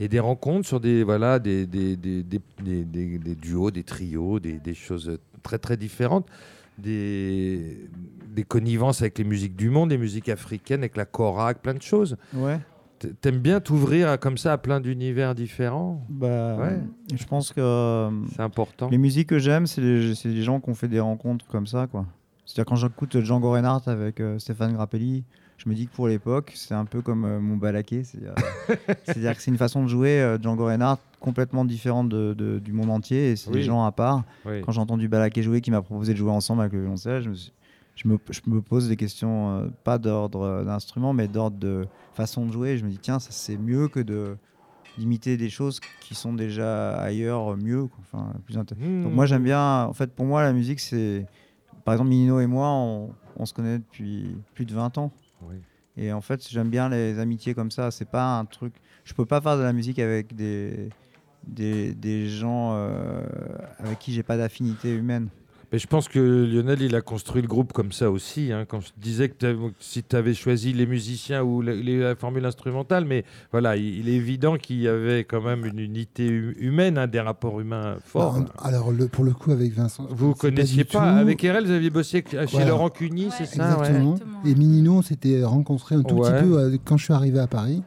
[0.00, 3.84] Et des rencontres sur des, voilà, des, des, des, des, des- des- des duos, des
[3.84, 6.26] trios, des, des choses très, très différentes.
[6.88, 7.88] Des,
[8.34, 11.82] des connivences avec les musiques du monde, les musiques africaines, avec la korak, plein de
[11.82, 12.16] choses.
[12.34, 12.58] Ouais.
[13.20, 16.04] T'aimes bien t'ouvrir comme ça à plein d'univers différents?
[16.08, 16.78] Bah, Ouais.
[17.14, 18.88] je pense que euh, C'est important.
[18.90, 21.86] les musiques que j'aime, c'est les, les gens qui ont fait des rencontres comme ça,
[21.86, 22.06] quoi.
[22.46, 25.24] C'est-à-dire quand j'écoute Django Reinhardt avec euh, Stéphane Grappelli,
[25.56, 28.04] je me dis que pour l'époque, c'est un peu comme euh, mon balaké.
[28.04, 28.34] C'est-à-dire
[29.04, 32.72] c'est-à-dire que c'est une façon de jouer euh, Django Reinhardt complètement différente de- de- du
[32.72, 33.56] monde entier et c'est Oui.
[33.56, 34.24] des gens à part.
[34.44, 34.60] Oui.
[34.62, 37.30] Quand j'ai entendu Balaké jouer, qui m'a proposé de jouer ensemble avec le violoncelle, je
[37.30, 37.52] me, suis-
[37.96, 41.86] je me, je me pose des questions, euh, pas d'ordre euh, d'instrument, mais d'ordre de
[42.12, 42.76] façon de jouer.
[42.76, 44.36] Je me dis, tiens, ça c'est mieux que de
[44.96, 47.98] d'imiter des choses qui sont déjà ailleurs euh, mieux, quoi.
[48.12, 49.02] enfin plus Mmh.
[49.02, 51.26] Donc moi j'aime bien, en fait pour moi la musique c'est,
[51.84, 55.10] par exemple Minino et moi on, on se connaît depuis plus de 20 ans.
[55.96, 59.26] Et en fait j'aime bien les amitiés comme ça, c'est pas un truc, je peux
[59.26, 60.88] pas faire de la musique avec des,
[61.46, 63.22] des, des gens euh,
[63.78, 65.28] avec qui j'ai pas d'affinité humaine.
[65.74, 68.52] Mais je pense que Lionel, il a construit le groupe comme ça aussi.
[68.52, 68.64] hein.
[68.64, 72.44] Quand je disais que si tu avais choisi les musiciens ou la, les- la formule
[72.46, 76.54] instrumentale, mais voilà, il, il est évident qu'il y avait quand même une unité hu-
[76.60, 78.38] humaine, hein, des rapports humains forts.
[78.62, 80.06] Alors, le, pour le coup, avec Vincent.
[80.10, 82.68] vous ne connaissiez pas, Avec RL, vous aviez bossé chez Voilà.
[82.68, 83.88] Laurent Cuny, c'est ça ouais.
[83.88, 84.12] Exactement.
[84.12, 84.40] Exactement.
[84.44, 86.30] Et Minino, on s'était rencontrés un tout Ouais.
[86.30, 87.82] petit peu euh, quand je suis arrivé à Paris.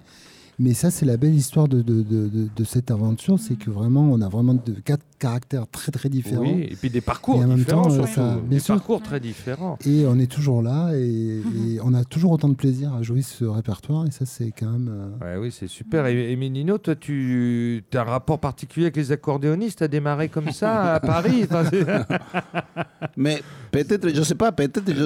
[0.59, 3.37] Mais ça, c'est la belle histoire de, de, de, de- de cette aventure.
[3.39, 6.41] C'est que vraiment, on a vraiment de, quatre caractères très, très différents.
[6.41, 8.13] Oui, et puis des parcours Et en même différents temps, euh, surtout.
[8.13, 8.75] ça- des bien sûr.
[8.75, 9.77] parcours très différents.
[9.85, 11.67] Et on est toujours là et, Mhm.
[11.75, 14.05] et on a toujours autant de plaisir à jouer ce répertoire.
[14.07, 14.89] Et ça, c'est quand même.
[15.21, 16.05] euh, Ouais, oui, c'est super.
[16.07, 19.79] Et, et Minino, toi, tu as un rapport particulier avec les accordéonistes?
[19.79, 21.45] Tu as démarré comme ça à Paris?
[21.49, 21.63] Enfin,
[23.17, 25.05] Mais peut-être, je sais pas, peut-être, je,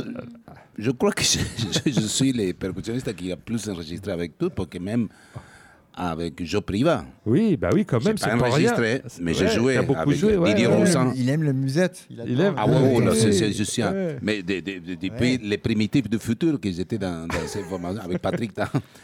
[0.77, 1.39] je crois que je,
[1.85, 5.07] je- je suis le percussionniste qui a plus enregistré avec tout, parce que même
[5.93, 8.71] avec Joe Priva, Oui, bah oui, quand même, c'est pas pas rien.
[8.71, 10.75] enregistré, mais j'ai Ouais, joué avec joué, ouais, Didier ouais.
[10.75, 11.11] Roussin.
[11.15, 12.05] Il aime le musette.
[12.09, 12.55] Il aime.
[12.57, 13.31] Ah ouais, ouais, Ouais, là, ouais.
[13.31, 14.19] c'est-.
[14.21, 15.39] Mais de- de- de- depuis Ouais.
[15.43, 18.51] les primitifs du futur que j'étais dans, dans ces formations avec Patrick.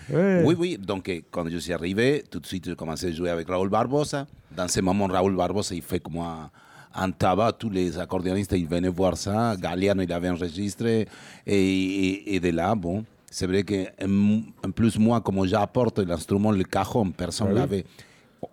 [0.09, 0.77] Oui, oui.
[0.77, 3.69] Donc, euh, quand je suis arrivé, tout de suite, j'ai commencé à jouer avec Raoul
[3.69, 4.25] Barbosa.
[4.55, 6.49] Dans ce moment, Raoul Barbosa, il fait comme un,
[6.95, 7.53] un tabac.
[7.59, 9.55] Tous les accordéonistes, ils venaient voir ça.
[9.59, 11.07] Galliano, il avait enregistré.
[11.45, 16.51] Et, et- et de là, bon, c'est vrai qu'en en plus, moi, comme j'apporte l'instrument,
[16.51, 17.59] le cajon, personne Ah oui.
[17.59, 17.85] l'avait.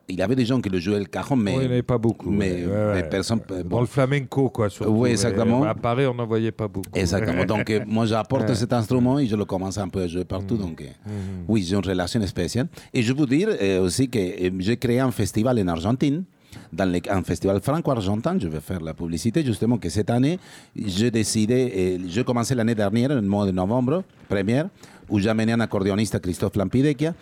[0.09, 1.83] Il y avait des gens qui le jouaient le cajon, mais, il n'y en avait
[1.83, 2.31] pas beaucoup.
[2.31, 3.09] mais, ouais, ouais, mais ouais.
[3.11, 3.41] personne.
[3.47, 4.71] Dans bon, le flamenco, quoi.
[4.71, 4.91] Surtout.
[4.93, 5.63] Oui, exactement.
[5.65, 6.89] À Paris, on n'en voyait pas beaucoup.
[6.95, 7.45] Exactement.
[7.45, 8.55] Donc, euh, moi, j'apporte Ouais.
[8.55, 10.57] cet instrument et je le commence un peu à jouer partout.
[10.57, 11.45] Donc, euh, Mhm.
[11.49, 12.67] oui, j'ai une relation spéciale.
[12.95, 16.25] Et je veux dire euh, aussi que euh, j'ai créé un festival en Argentine,
[16.73, 18.37] dans le- un festival franco-argentin.
[18.41, 20.39] Je vais faire la publicité, justement, que cette année,
[20.77, 24.69] j'ai décidé, et j'ai commencé l'année dernière, le mois de novembre, première,
[25.09, 27.15] où j'ai amené un accordéoniste, Christophe Lampidecchia.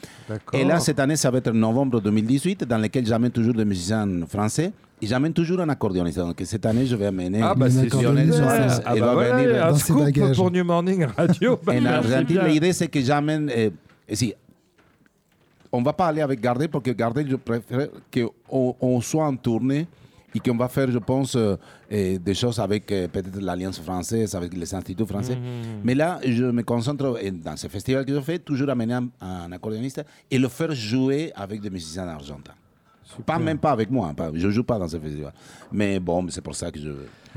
[0.53, 4.09] Et là, cette année, ça va être novembre 2018, dans lequel j'amène toujours des musiciens
[4.29, 4.73] français.
[5.01, 6.19] Et j'amène toujours un accordéoniste.
[6.19, 8.67] Donc, cette année, je vais amener Ah, bah c'est Lionel Suarez.
[8.85, 11.59] Ah, Il bah va voilà, venir un scoop pour New Morning Radio.
[11.67, 13.51] Bah, En merci Argentine, l'idée, c'est que j'amène.
[13.51, 13.71] euh,
[14.09, 14.33] et si,
[15.73, 19.35] on va pas aller avec Gardel, parce que Gardel, je préfère qu'on on soit en
[19.37, 19.87] tournée
[20.35, 21.57] et qu'on va faire, je pense, euh,
[21.93, 25.37] euh, des choses avec euh, peut-être l'Alliance française, avec les instituts français.
[25.37, 25.81] Mhm.
[25.85, 29.09] Mais là, je me concentre euh, dans ce festival que je fais, toujours amener un,
[29.21, 32.55] un accordéoniste et le faire jouer avec des musiciens argentins.
[33.27, 35.33] Pas même pas avec moi, hein, pas, je joue pas dans ce festival.
[35.73, 36.91] Mais bon, c'est pour ça que je.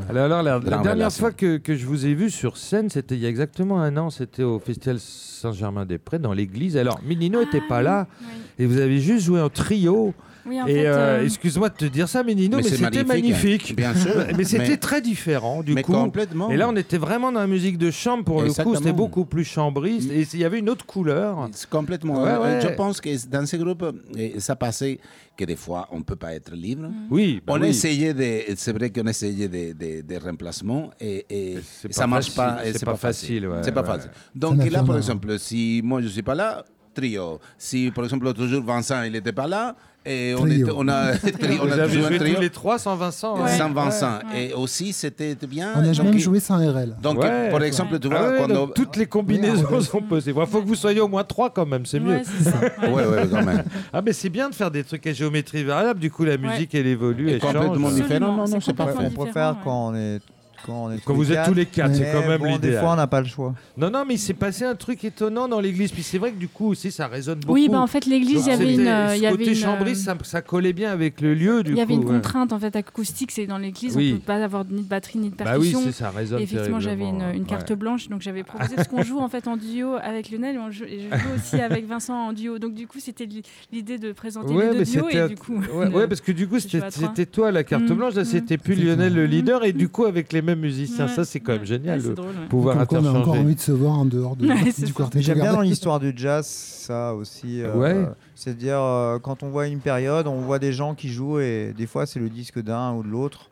[0.09, 1.19] Alors, alors, la, dernière relation.
[1.21, 3.95] fois que, que je vous ai vu sur scène, c'était il y a exactement un
[3.95, 4.09] an.
[4.09, 6.75] C'était au Festival Saint-Germain-des-Prés, dans l'église.
[6.77, 8.07] Alors, Minino n'était Ah, pas oui, là.
[8.21, 8.27] oui.
[8.59, 10.13] Et vous avez juste joué en trio.
[10.47, 13.75] Oui, en et fait, euh, euh, excuse-moi de te dire ça, mais, c'est c'était magnifique.
[13.75, 14.13] Bien sûr.
[14.37, 15.93] Mais c'était très différent, du mais coup.
[15.93, 16.51] complètement.
[16.51, 18.51] Et là, on était vraiment dans la musique de chambre pour le coup.
[18.51, 18.75] Exactement.
[18.75, 20.11] C'était beaucoup plus chambriste.
[20.11, 21.49] Et il y avait une autre couleur.
[21.51, 22.23] C'est Complètement.
[22.23, 22.61] Ouais, ouais.
[22.61, 24.99] Je pense que dans ces groupes, euh, ça passait
[25.35, 26.89] que des fois, on ne peut pas être libre.
[27.09, 27.69] Oui, bah on oui.
[27.69, 31.57] essayait de, c'est vrai qu'on essayait des de, de remplacements et, et
[31.89, 32.65] ça pas marche facile, pas.
[32.65, 33.87] et c'est pas facile, ouais, c'est pas ouais.
[33.87, 34.11] facile.
[34.33, 36.63] Donc là, par exemple, si moi je suis pas là,
[36.95, 37.39] trio.
[37.57, 39.75] Si par exemple toujours Vincent il n'était pas là,
[40.07, 40.67] et on, Trio.
[40.67, 43.41] était, on a, tri- on a joué un joué trio tous les trois sans Vincent.
[43.43, 43.57] ouais.
[43.57, 44.19] sans Vincent.
[44.31, 44.49] Ouais.
[44.49, 45.73] Et aussi c'était bien.
[45.75, 46.95] On a donc, même joué sans RL.
[47.01, 47.49] Donc Ouais.
[47.49, 50.39] par exemple, tu Ah vois, ouais, quand donc on- toutes les combinaisons Ouais, sont possibles.
[50.39, 52.21] Il faut que vous soyez au moins trois quand même, c'est mieux.
[52.23, 52.51] ça.
[52.91, 53.03] Ouais.
[53.31, 53.63] Quand même.
[53.91, 56.75] Ah mais c'est bien de faire des trucs à géométrie variable, du coup la musique
[56.75, 57.95] elle évolue, Et elle complètement change.
[57.95, 58.35] différent.
[58.35, 58.99] Non, non, c'est parfait.
[59.01, 60.19] On préfère quand on est
[60.65, 62.51] quand on est Quand vous êtes tous les quatre, c'est Mais quand même bon, Des
[62.53, 62.81] l'idéal.
[62.83, 63.53] fois, on n'a pas le choix.
[63.77, 65.91] Non, non, mais il s'est passé un truc étonnant dans l'église.
[65.91, 67.53] Puis c'est vrai que du coup aussi, ça résonne beaucoup.
[67.53, 68.87] Oui, bah, en fait, l'église, il y avait C'était- une.
[68.87, 71.33] euh, ce il y avait côté une, chambry, euh, ça, ça collait bien avec le
[71.33, 71.63] lieu.
[71.63, 72.13] Du Il y avait coup, une ouais.
[72.15, 74.13] contrainte en fait acoustique, c'est dans l'église, Oui.
[74.13, 75.81] on peut pas avoir ni de batterie ni de Bah oui, percussion.
[75.85, 77.75] c'est ça résonne Et effectivement, j'avais une, terriblement, une carte ouais.
[77.75, 80.71] blanche, donc j'avais proposé parce qu'on joue en fait en duo avec Lionel et, on
[80.71, 82.59] joue- et je joue aussi avec Vincent en duo.
[82.59, 85.29] Donc du coup, c'était li- l'idée de présenter Ouais, les deux mais duos c'était et
[85.29, 85.59] du coup.
[85.73, 87.07] Ouais, ouais, parce que du coup, c'était jouer à trois.
[87.09, 88.25] c'était toi la carte Mm, blanche, là, mm.
[88.25, 88.75] c'était plus.
[88.75, 89.29] Lionel le Mm.
[89.29, 91.67] leader, et du coup, avec les mêmes musiciens, Ouais, ça, c'est quand même ouais.
[91.67, 91.99] génial.
[92.01, 92.47] Ouais, drôle, ouais.
[92.49, 94.85] pouvoir Comme quoi, on a encore envie de se voir en dehors de, Ouais, c'est
[94.85, 95.21] du quartet.
[95.21, 97.61] J'aime bien dans l'histoire du jazz, ça aussi.
[97.61, 98.05] euh, Ouais.
[98.35, 101.87] C'est-à-dire, euh, quand on voit une période, on voit des gens qui jouent et des
[101.87, 103.49] fois, c'est le disque d'un ou de l'autre.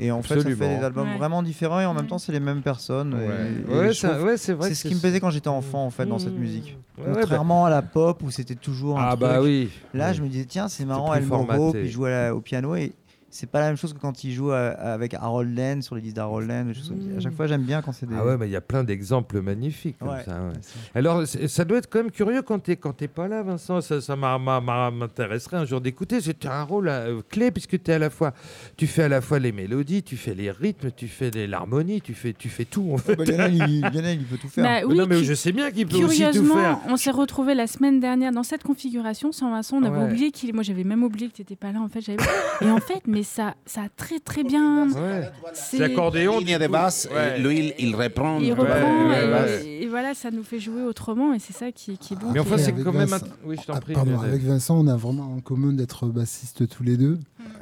[0.00, 1.16] Et en fait, ça fait des albums Ouais.
[1.16, 3.14] vraiment différents et en même temps, c'est les mêmes personnes.
[3.14, 4.68] Ouais, ouais, c'est vrai.
[4.68, 6.38] C'est ce qui me plaisait quand j'étais enfant, en fait, dans cette Mm.
[6.40, 6.76] musique.
[6.98, 9.20] Ouais, ouais, bah- Contrairement à la pop où c'était toujours un Ah truc.
[9.20, 9.70] bah oui.
[9.94, 12.92] Là, je me disais, tiens, c'est marrant, El puis il joue la- au piano et
[13.30, 16.00] c'est pas la même chose que quand il joue à- avec Harold Land sur les
[16.00, 16.72] disques d'Harold Land.
[16.74, 16.92] ça.
[17.16, 18.14] À chaque fois, j'aime bien quand c'est des.
[18.18, 20.24] Ah ouais, mais il y a plein d'exemples magnifiques comme Ouais.
[20.24, 20.32] ça.
[20.40, 20.52] ouais.
[20.94, 23.80] Alors, ça doit être quand même curieux quand tu n'es pas là, Vincent.
[23.80, 26.20] Ça, ça m'intéresserait un jour d'écouter.
[26.20, 28.32] C'est un rôle euh, clé puisque tu es à la fois,
[28.76, 32.14] tu fais à la fois les mélodies, tu fais les rythmes, tu fais l'harmonie, tu
[32.14, 32.90] fais, tu fais tout.
[32.92, 33.16] En fait.
[33.16, 34.64] Bah, Lionel, il, Lionel, il peut tout faire.
[34.64, 36.78] Bah, oui, non, mais je sais bien qu'il peut aussi tout Curieusement, faire.
[36.88, 39.76] on s'est retrouvé la semaine dernière dans cette configuration sans Vincent.
[39.78, 40.04] On avait Ouais.
[40.06, 40.54] oublié qu'il.
[40.54, 41.80] Moi, j'avais même oublié que tu n'étais pas là.
[41.80, 42.18] En fait, j'avais.
[42.62, 44.88] et en fait, mais ça, ça a très très bien.
[44.90, 45.30] Ouais.
[45.54, 46.38] C'est C'est accordéon.
[46.40, 47.38] ligne de basse, Ouais.
[47.38, 48.38] lui, il, il reprend.
[48.40, 49.66] Il reprend ouais, et, ouais.
[49.82, 52.30] et voilà, ça nous fait jouer autrement et c'est ça qui, qui est bon.
[52.32, 53.08] Mais enfin, c'est quand même.
[53.08, 53.94] Vincent- un- Oui, je t'en Ah, prie.
[53.94, 57.18] pardon, avec Vincent, on a vraiment en commun d'être bassistes tous les deux.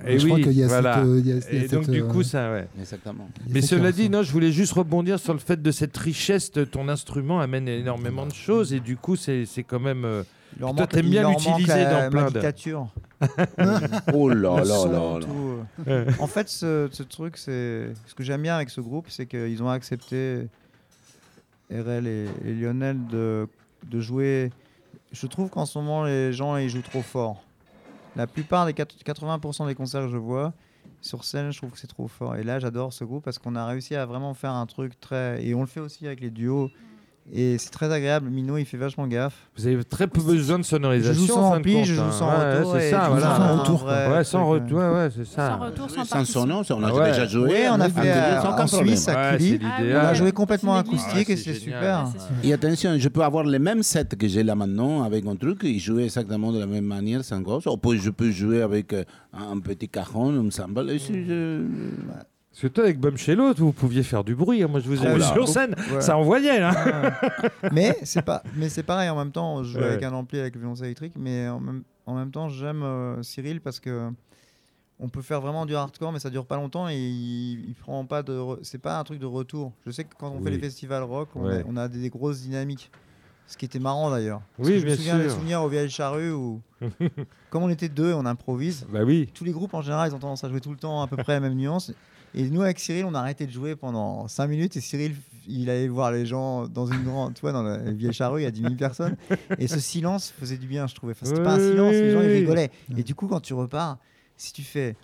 [0.07, 0.95] Et je crois qu'il y a voilà.
[0.97, 1.05] cette.
[1.05, 2.69] euh, il y a- il y a Et donc, cette, du euh, coup, ça, ouais.
[2.79, 3.29] Exactement.
[3.49, 6.51] Mais cela dit, non, je voulais juste rebondir sur le fait de cette richesse.
[6.53, 10.05] de Ton instrument amène énormément de choses et du coup, c'est c'est quand même.
[10.59, 12.88] Leur Toi, manque- t'aimes il bien leur manque l'utiliser la- dans plein ma de- dictature.
[14.12, 15.25] Oh là Le là son, là là.
[15.27, 16.11] tout, euh.
[16.19, 19.62] En fait, ce, ce truc, c'est ce que j'aime bien avec ce groupe, c'est qu'ils
[19.62, 20.49] ont accepté
[21.71, 23.49] RL et, et Lionel de,
[23.85, 24.51] de jouer.
[25.12, 27.42] Je trouve qu'en ce moment, les gens ils jouent trop fort.
[28.16, 30.53] La plupart des quat- 80% des concerts que je vois
[31.03, 32.37] sur scène, je trouve que c'est trop fort.
[32.37, 35.45] Et là, j'adore ce groupe parce qu'on a réussi à vraiment faire un truc très.
[35.45, 36.71] Et on le fait aussi avec les duos.
[37.33, 38.31] Et c'est très agréable.
[38.31, 39.35] Mino, il fait vachement gaffe.
[39.57, 41.27] Vous avez très peu besoin de Je sonorisation.
[41.27, 42.12] joue en sans ampli, je joue hein.
[42.12, 42.73] sans Ouais, retour.
[42.79, 43.27] c'est ça, tu voilà.
[43.27, 44.79] joues Sans retour, vrai Ouais, sans retour.
[44.79, 45.51] Ouais, ouais, c'est ça.
[45.51, 46.41] Sans retour, sans Sans partition.
[46.43, 47.11] son nom, on a ouais.
[47.11, 47.69] déjà joué.
[47.69, 48.67] On a fait sans en.
[48.69, 49.49] Suisse, à Ouais, Cully.
[49.49, 49.97] c'est l'idéal.
[50.03, 50.15] On a ouais.
[50.15, 52.05] joué complètement C'est acoustique Ah, et c'est c'est super.
[52.05, 52.49] Ouais, c'est.
[52.49, 55.65] Et attention, je peux avoir le même set que j'ai là maintenant avec un truc
[55.65, 57.65] et jouer exactement de la même manière sans grosse.
[57.65, 60.91] Je peux jouer avec euh, un petit cajon, un cymbale.
[62.57, 64.62] Parce que toi, avec Bumchello, vous pouviez faire du bruit.
[64.62, 64.66] hein.
[64.69, 65.75] Moi, je vous ai Ah vu sur scène.
[65.92, 66.01] Ouais.
[66.01, 66.73] Ça envoyait, là.
[66.73, 67.71] Ouais.
[67.71, 69.85] mais c'est pas mais c'est pareil en même temps je joue Ouais.
[69.85, 73.23] avec un ampli avec le violoncelle électrique mais en même, en même temps j'aime euh,
[73.23, 74.11] Cyril parce que
[74.99, 78.05] on peut faire vraiment du hardcore mais ça dure pas longtemps et il, il prend
[78.07, 80.45] pas de re- c'est pas un truc de retour je sais que quand on Oui.
[80.45, 82.90] fait les festivals rock on, a, on a des, des grosses dynamiques
[83.47, 85.90] ce qui était marrant d'ailleurs Oui, que je bien me souviens des souvenirs au Vieille
[85.90, 86.61] Charrue où
[87.51, 89.29] comme on était deux on improvise Bah oui.
[89.35, 91.16] tous les groupes en général ils ont tendance à jouer tout le temps à peu
[91.16, 91.92] près la même nuance
[92.35, 95.15] et nous avec Cyril on a arrêté de jouer pendant 5 minutes et Cyril
[95.49, 98.45] il allait voir les gens dans une grande tu vois dans la vieille charrue il
[98.45, 99.17] y a 10 000 personnes.
[99.59, 101.12] Et ce silence faisait du bien je trouvais.
[101.12, 102.39] Enfin, c'était pas un silence les gens ils oui.
[102.41, 102.71] rigolaient.
[102.97, 103.99] Et du coup quand tu repars
[104.37, 104.97] si tu fais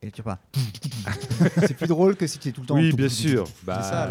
[0.00, 0.38] et tu repars
[1.66, 3.46] c'est plus drôle que si tu es tout le temps Oui, bien sûr.
[3.46, 4.08] c'est Bah,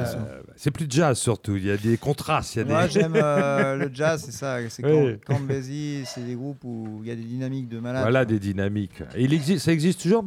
[0.56, 1.56] c'est plus de jazz surtout.
[1.56, 2.56] Il y a des contrastes.
[2.56, 2.92] Il y a moi des...
[2.92, 5.18] j'aime euh, le jazz c'est ça c'est Oui.
[5.48, 9.02] Basie c'est des groupes où il y a des dynamiques de malade Voilà des dynamiques.
[9.16, 10.24] Et il existe, ça existe toujours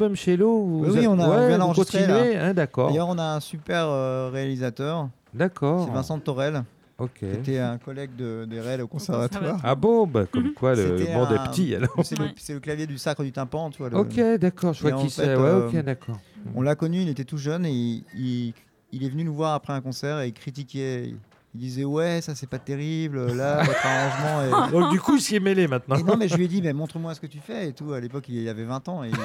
[0.49, 2.89] ou Oui, vous oui, on a- ouais, d'enregistrer, continuez hein, D'accord.
[2.91, 5.85] D'ailleurs, on a un super euh, réalisateur, D'accord.
[5.87, 6.63] c'est Vincent Torel,
[7.01, 7.13] Ok.
[7.19, 9.59] qui était un collègue de, des REL au conservatoire.
[9.65, 11.91] Ah bon, bah, comme quoi le C'était monde un- est petit alors.
[12.05, 12.35] C'est le, Ouais.
[12.37, 13.89] c'est le clavier du sacre du tympan, tu vois.
[13.91, 15.23] le- Ok, d'accord, je vois qui c'est.
[15.35, 16.19] Ouais, euh, ok, d'accord.
[16.55, 18.55] On l'a connu, il était tout jeune et il, il-
[18.93, 21.15] il est venu nous voir après un concert et il critiquait.
[21.53, 24.71] Il disait ouais, ça c'est pas terrible, là votre arrangement est.
[24.79, 25.97] Donc du coup, il s'y est mêlé maintenant.
[25.97, 27.93] Et non, mais je lui ai dit, mais montre-moi ce que tu fais et tout.
[27.93, 29.17] À l'époque, il avait 20 ans et il,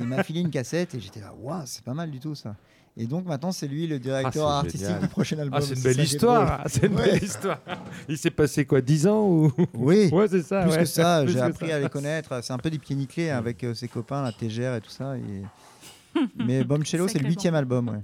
[0.00, 2.54] il m'a filé une cassette et j'étais là, waouh, c'est pas mal du tout ça.
[3.00, 5.00] Et donc maintenant, c'est lui le directeur Ah, c'est artistique génial.
[5.02, 5.54] du prochain album.
[5.56, 6.60] Ah, c'est une belle histoire.
[6.66, 7.12] C'est une Ouais.
[7.12, 7.60] belle histoire.
[8.08, 9.52] Il s'est passé quoi, 10 ans ou.
[9.74, 10.08] Oui.
[10.12, 10.62] Ouais, c'est ça.
[10.62, 10.78] Plus ouais.
[10.78, 11.76] que ça, j'ai appris ça.
[11.76, 12.40] à les connaître.
[12.42, 15.16] C'est un peu des pieds nickelés avec euh, ses copains, la Tégère et tout ça.
[15.16, 18.02] et- Mais Bombcello, c'est le huitième album.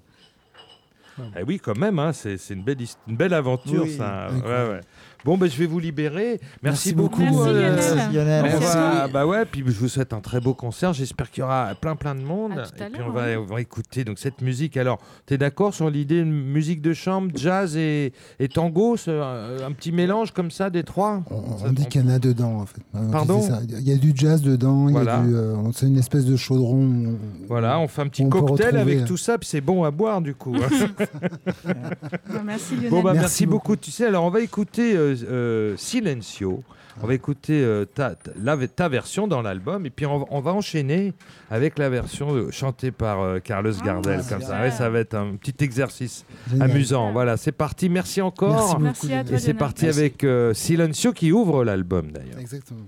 [1.39, 4.29] Eh oui, quand même, hein, c'est une belle, his- une belle aventure, Oui, ça.
[4.31, 4.71] Ouais, incroyable.
[4.73, 4.81] ouais.
[5.25, 6.39] Bon, ben, je vais vous libérer.
[6.63, 7.23] Merci, Merci beaucoup.
[7.23, 7.75] Merci, euh, Lionel.
[7.77, 8.41] Merci, Lionel.
[8.41, 9.09] on Merci à va- toi.
[9.09, 10.93] bah ouais, puis je vous souhaite un très beau concert.
[10.93, 12.53] J'espère qu'il y aura plein plein de monde.
[12.53, 13.37] Et puis on va, ouais.
[13.37, 14.77] on va écouter donc cette musique.
[14.77, 19.63] Alors, tu es d'accord sur l'idée de musique de chambre, jazz et, et tango, ce-
[19.65, 21.23] un, petit mélange comme ça des trois?
[21.31, 22.83] On, Ça- on dit qu'il y en a dedans, en fait.
[22.95, 23.41] Euh, Pardon?
[23.71, 25.21] Il y a du jazz dedans, il y a Voilà.
[25.23, 27.17] euh, c'est une espèce de chaudron.
[27.49, 30.21] Voilà, on fait un petit cocktail avec euh, tout ça, puis c'est bon à boire
[30.21, 30.55] du coup.
[32.45, 32.91] Merci Lionel.
[32.91, 33.69] bon, bah, merci, Merci beaucoup.
[33.73, 33.77] beaucoup.
[33.77, 36.63] Tu sais, alors on va écouter euh, euh, Silencio.
[37.03, 40.27] On va écouter euh, ta, ta- la- ta version dans l'album et puis on, va-
[40.31, 41.13] on va enchaîner
[41.51, 44.21] avec la version euh, chantée par euh, Carlos Ah, Gardel.
[44.29, 46.71] Comme ça, Ouais, ça va être un petit exercice Génial.
[46.71, 47.11] amusant.
[47.13, 47.89] Voilà, c'est parti.
[47.89, 48.53] Merci encore.
[48.55, 48.83] Merci beaucoup.
[48.85, 49.27] Merci à Lionel.
[49.27, 49.99] toi, Et c'est parti Merci.
[50.01, 52.39] avec euh, Silencio qui ouvre l'album d'ailleurs.
[52.39, 52.87] Exactement.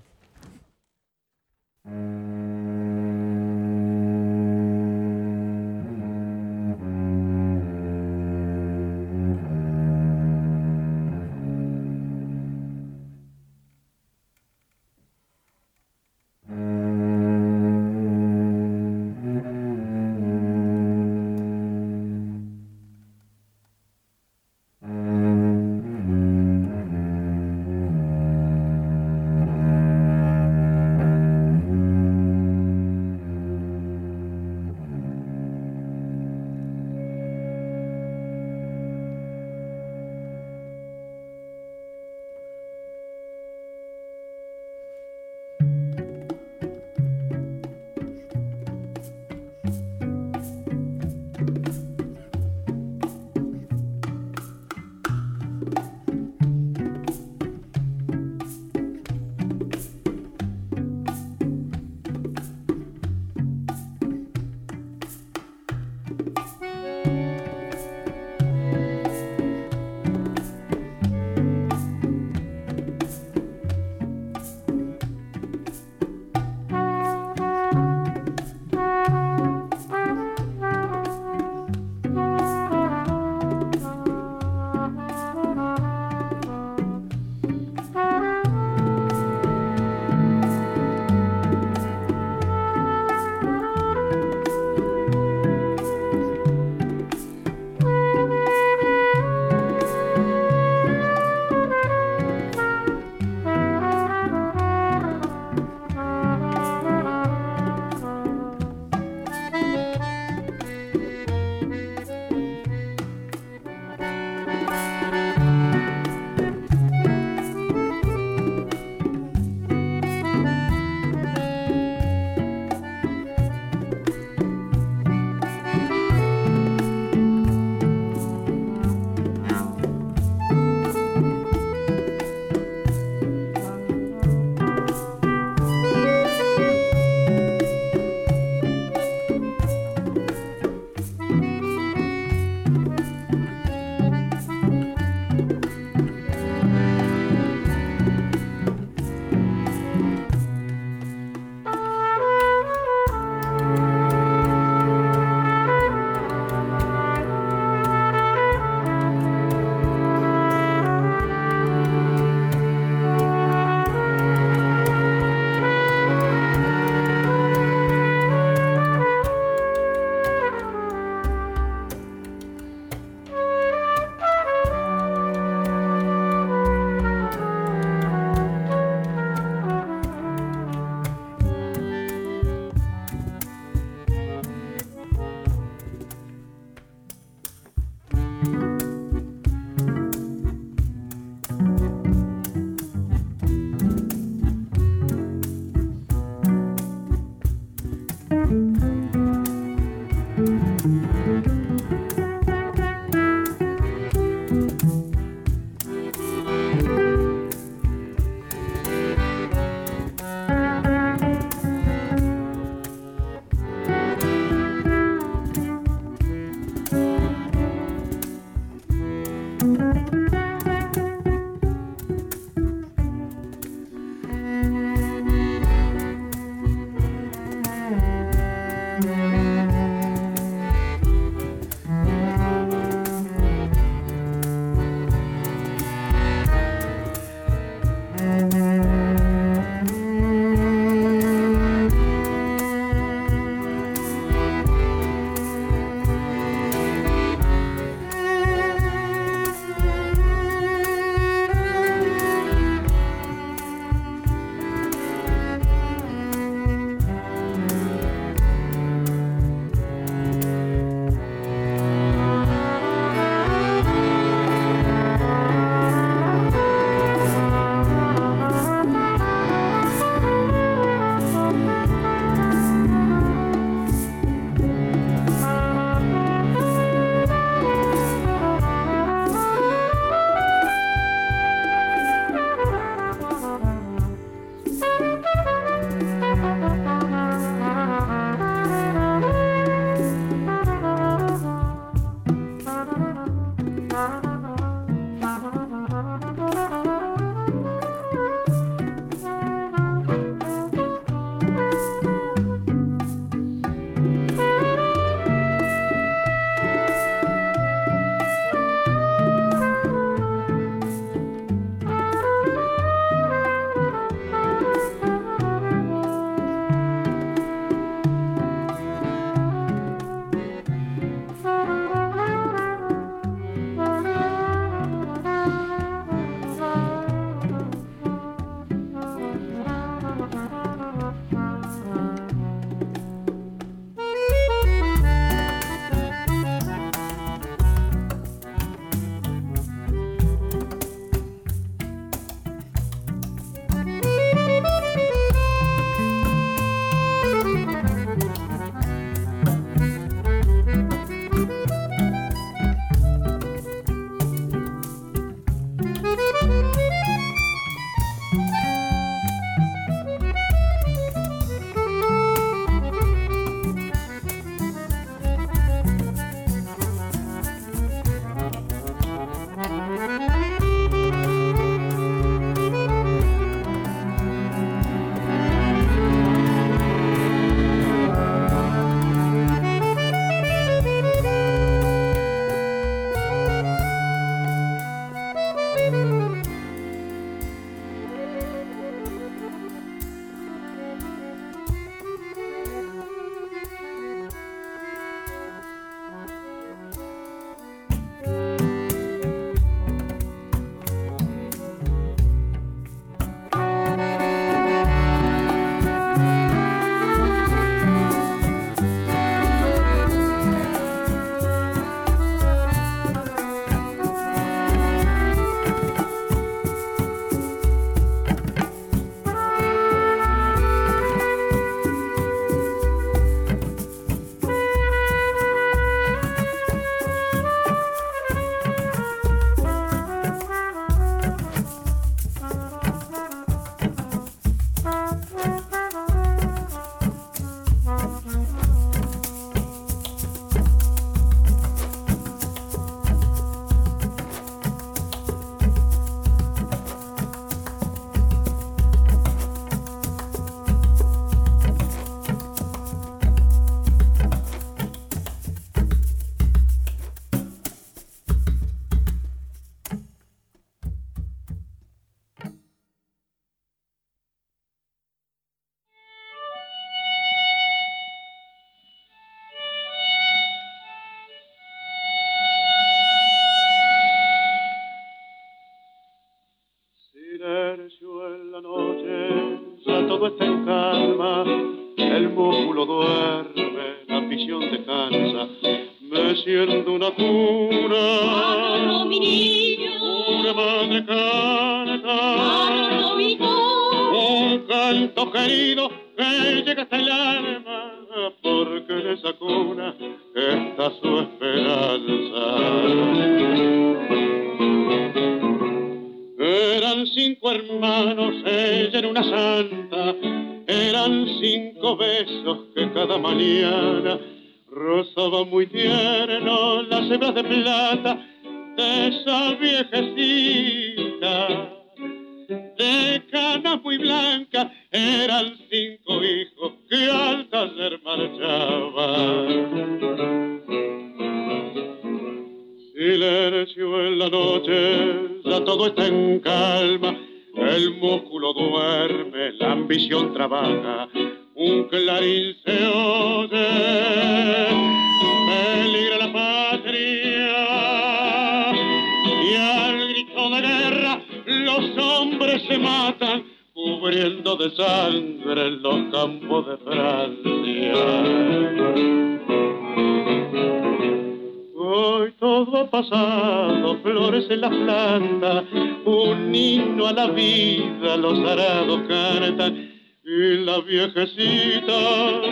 [564.69, 565.65] Flores en la planta,
[566.05, 569.93] un himno a la vida, los arados cantan.
[570.25, 571.99] Y la viejecita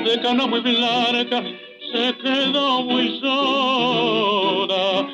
[0.04, 1.42] de cana muy blanca
[1.92, 5.08] se quedó muy sola,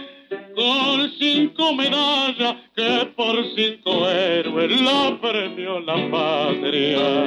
[0.55, 7.27] con cinco medallas que por cinco héroes la premió la patria.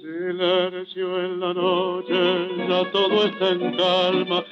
[0.00, 4.44] Silencio en la noche, ya todo está en calma,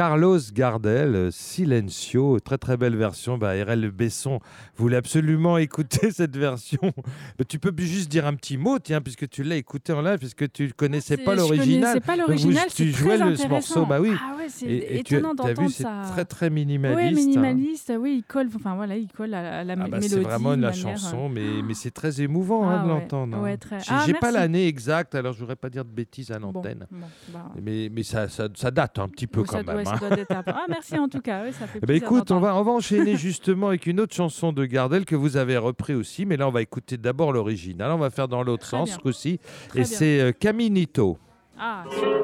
[0.00, 3.38] Carlos Gardel, euh, Silencio, très très belle version.
[3.38, 4.40] Bah, RL Besson
[4.76, 6.92] voulait absolument écouter cette version.
[7.38, 10.18] Mais tu peux juste dire un petit mot, tiens, puisque tu l'as écouté en live,
[10.18, 11.80] puisque tu connaissais pas l'original.
[11.80, 14.12] connaissais pas l'original, Tu jouais très le ce morceau, bah oui.
[14.20, 16.02] Ah ouais, c'est Et, et tu as vu, d'entendre c'est ça.
[16.12, 17.02] très très Oui, minimaliste.
[17.06, 17.14] hein.
[17.14, 20.08] minimaliste, oui, il colle, enfin voilà, il colle à, à la Ah bah, mélodie.
[20.10, 22.88] c'est vraiment de la manière, euh, chanson, mais, mais c'est très émouvant hein, Ah de
[22.92, 23.34] ouais, l'entendre.
[23.38, 23.42] hein.
[23.42, 26.38] ouais, très- J'ai Ah, pas l'année exacte, alors je voudrais pas dire de bêtises à
[26.38, 26.86] l'antenne.
[26.90, 26.98] bon,
[27.32, 29.85] bah, Mais, mais ça, ça, ça date un petit peu oui, quand même.
[29.86, 30.08] Ça hein.
[30.08, 32.30] doit être un peu- Ah, merci en tout cas, oui, ça fait Eh ben, écoute,
[32.30, 35.56] on va, on va enchaîner justement avec une autre chanson de Gardel que vous avez
[35.56, 38.88] repris aussi, mais là on va écouter d'abord l'original, on va faire dans l'autre sens
[38.88, 38.94] bien.
[38.96, 41.18] ce coup-ci, Très et c'est euh, Caminito.
[41.58, 42.22] Ah, super.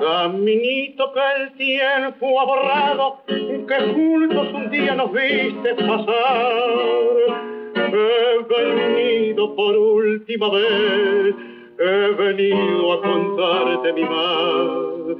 [0.00, 7.51] Caminito que el tiempo ha borrado, que juntos un día nos viste pasar.
[7.74, 11.34] He venido por última vez,
[11.78, 15.16] he venido a contarte mi mal.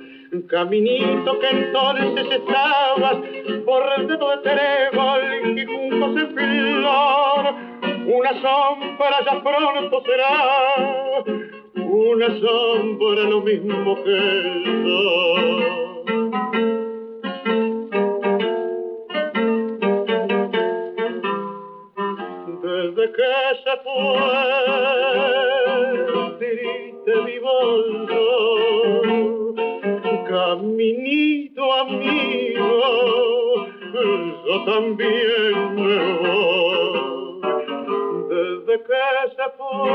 [0.48, 3.16] Caminito que entonces estabas
[3.64, 7.54] por dedo de trébol y juntos en flor.
[8.06, 11.24] Una sombra ya pronto será,
[11.76, 15.92] una sombra lo mismo que el sol.
[23.02, 23.30] Desde que
[23.64, 23.98] se fue,
[26.38, 28.24] triste mi bolso,
[30.28, 32.76] caminito amigo,
[34.46, 37.21] yo también me voy.
[38.72, 38.94] Desde que
[39.36, 39.92] se fue,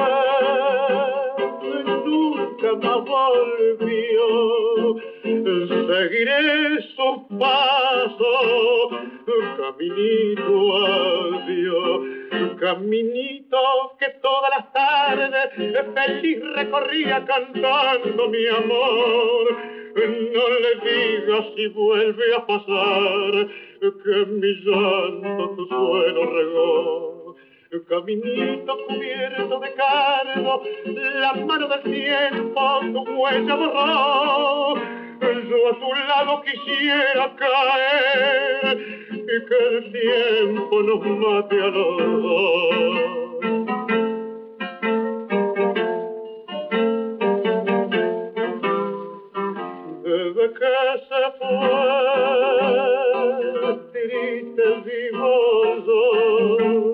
[2.05, 4.27] nunca más volvió.
[5.87, 6.41] Seguiré
[6.95, 7.09] su
[7.39, 8.33] paso,
[9.57, 12.01] caminito adiós.
[12.59, 13.61] Caminito
[13.99, 15.47] que todas las tardes
[15.95, 19.57] feliz recorría cantando mi amor.
[19.95, 23.47] No le digas si vuelve a pasar
[23.79, 27.16] que mi llanto tu suelo regó.
[27.69, 34.75] Caminito cubierto de cardo, la mano del tiempo tu huella borró.
[35.19, 38.77] Yo a tu lado quisiera caer
[39.11, 43.07] y que el tiempo nos mate a los.
[50.03, 50.71] Desde que
[51.09, 51.57] se fue,
[53.91, 55.31] triste vivo
[55.85, 56.86] yo.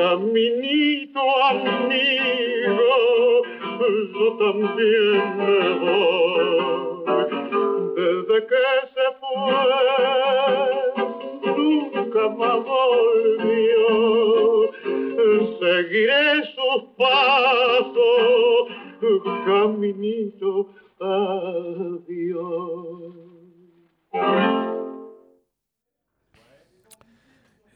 [0.00, 2.90] Caminito amigo,
[4.14, 7.26] yo también me voy,
[7.96, 9.60] desde que se fue,
[11.54, 13.88] nunca más volvió,
[15.60, 16.24] seguiré
[16.54, 18.62] sus pasos,
[19.44, 20.54] caminito
[20.98, 22.10] adiós.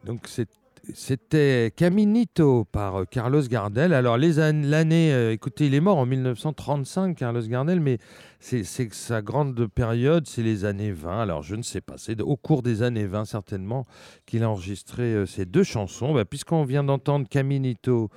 [0.04, 3.93] Donc c'est- c'était Caminito par euh, Carlos Gardel.
[3.93, 7.99] Alors l'année, euh, écoutez, il est mort en 1935, Carlos Gardel, mais
[8.41, 11.22] c'est sa grande période, c'est les années 20.
[11.22, 13.85] Alors je ne sais pas, c'est au cours des années 20 certainement
[14.26, 16.12] qu'il a enregistré euh, ces deux chansons.
[16.12, 18.11] Bah, Puisqu'on vient d'entendre Caminito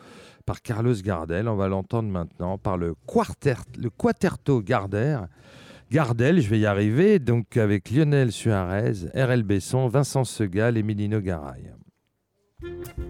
[0.45, 5.28] par Carlos Gardel, on va l'entendre maintenant par le, quarter, le Quaterto Gardel.
[5.89, 11.22] Gardel, je vais y arriver, donc avec Lionel Suarez, RL Besson, Vincent Segal et Milino
[11.22, 11.76] Garay.
[12.59, 13.06] Thank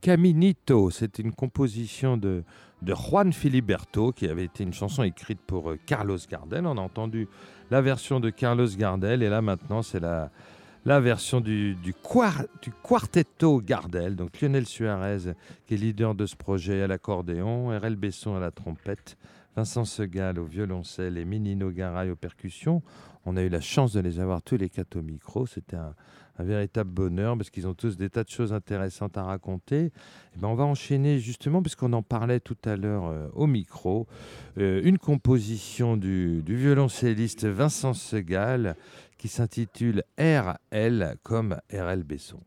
[0.00, 2.42] Caminito, c'était une composition de,
[2.82, 6.66] Juan Filiberto, qui avait été une chanson écrite pour euh, Carlos Gardel.
[6.66, 7.28] On a entendu
[7.70, 10.30] la version de Carlos Gardel, et là maintenant c'est la,
[10.86, 11.94] la version du, du,
[12.62, 14.16] du, Quartetto Gardel.
[14.16, 15.34] Donc Lionel Suarez,
[15.66, 19.18] qui est leader de ce projet à l'accordéon, RL Besson à la trompette,
[19.56, 22.82] Vincent Segal au violoncelle et Minino Garay aux percussions.
[23.26, 25.46] On a eu la chance de les avoir tous les quatre au micro.
[25.46, 25.94] C'était un,
[26.38, 29.84] véritable bonheur parce qu'ils ont tous des tas de choses intéressantes à raconter.
[29.84, 29.92] Et
[30.36, 34.06] eh ben on va enchaîner justement, puisqu'on en parlait tout à l'heure euh, au micro,
[34.56, 38.74] euh, une composition du, du, violoncelliste Vincent Segal
[39.18, 42.40] qui s'intitule RL comme RL Besson.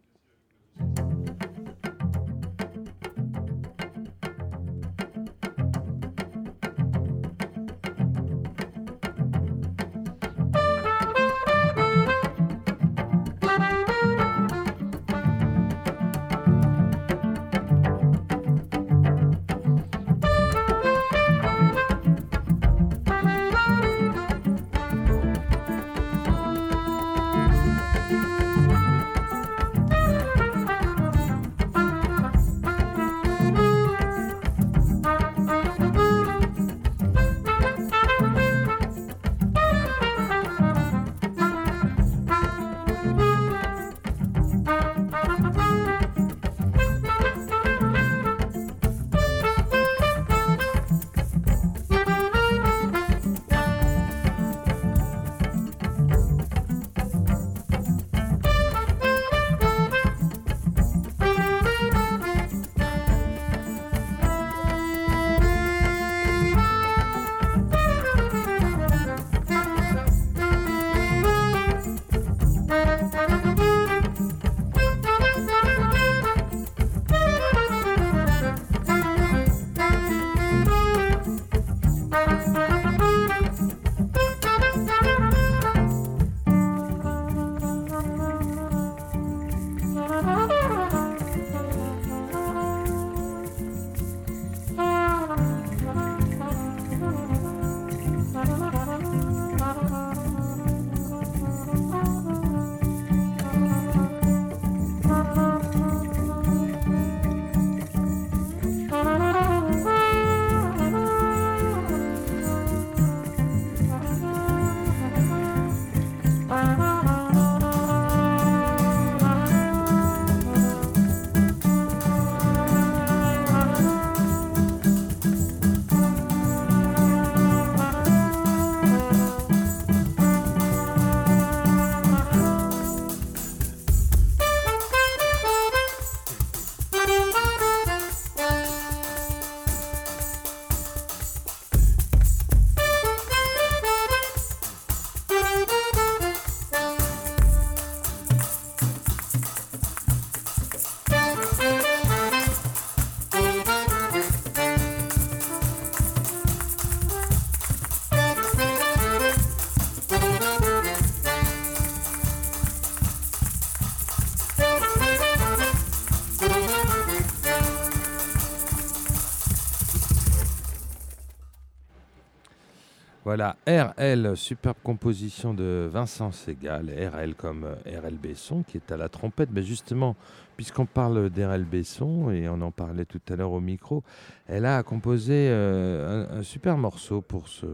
[173.36, 178.96] Voilà, RL, superbe composition de Vincent Segal, RL comme euh, RL Besson, qui est à
[178.96, 179.50] la trompette.
[179.52, 180.16] Mais justement,
[180.56, 184.04] puisqu'on parle d'RL Besson, et on en parlait tout à l'heure au micro,
[184.46, 187.66] elle a composé euh, un, super morceau pour ce,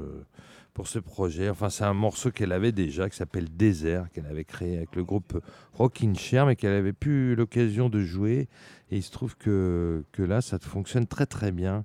[0.73, 1.49] pour ce projet.
[1.49, 5.03] Enfin, c'est un morceau qu'elle avait déjà, qui s'appelle Désert, qu'elle avait créé avec le
[5.03, 5.43] groupe
[5.73, 8.47] Rockin' Chair, mais qu'elle avait plus l'occasion de jouer.
[8.91, 11.83] Et il se trouve que, que là, ça fonctionne très très bien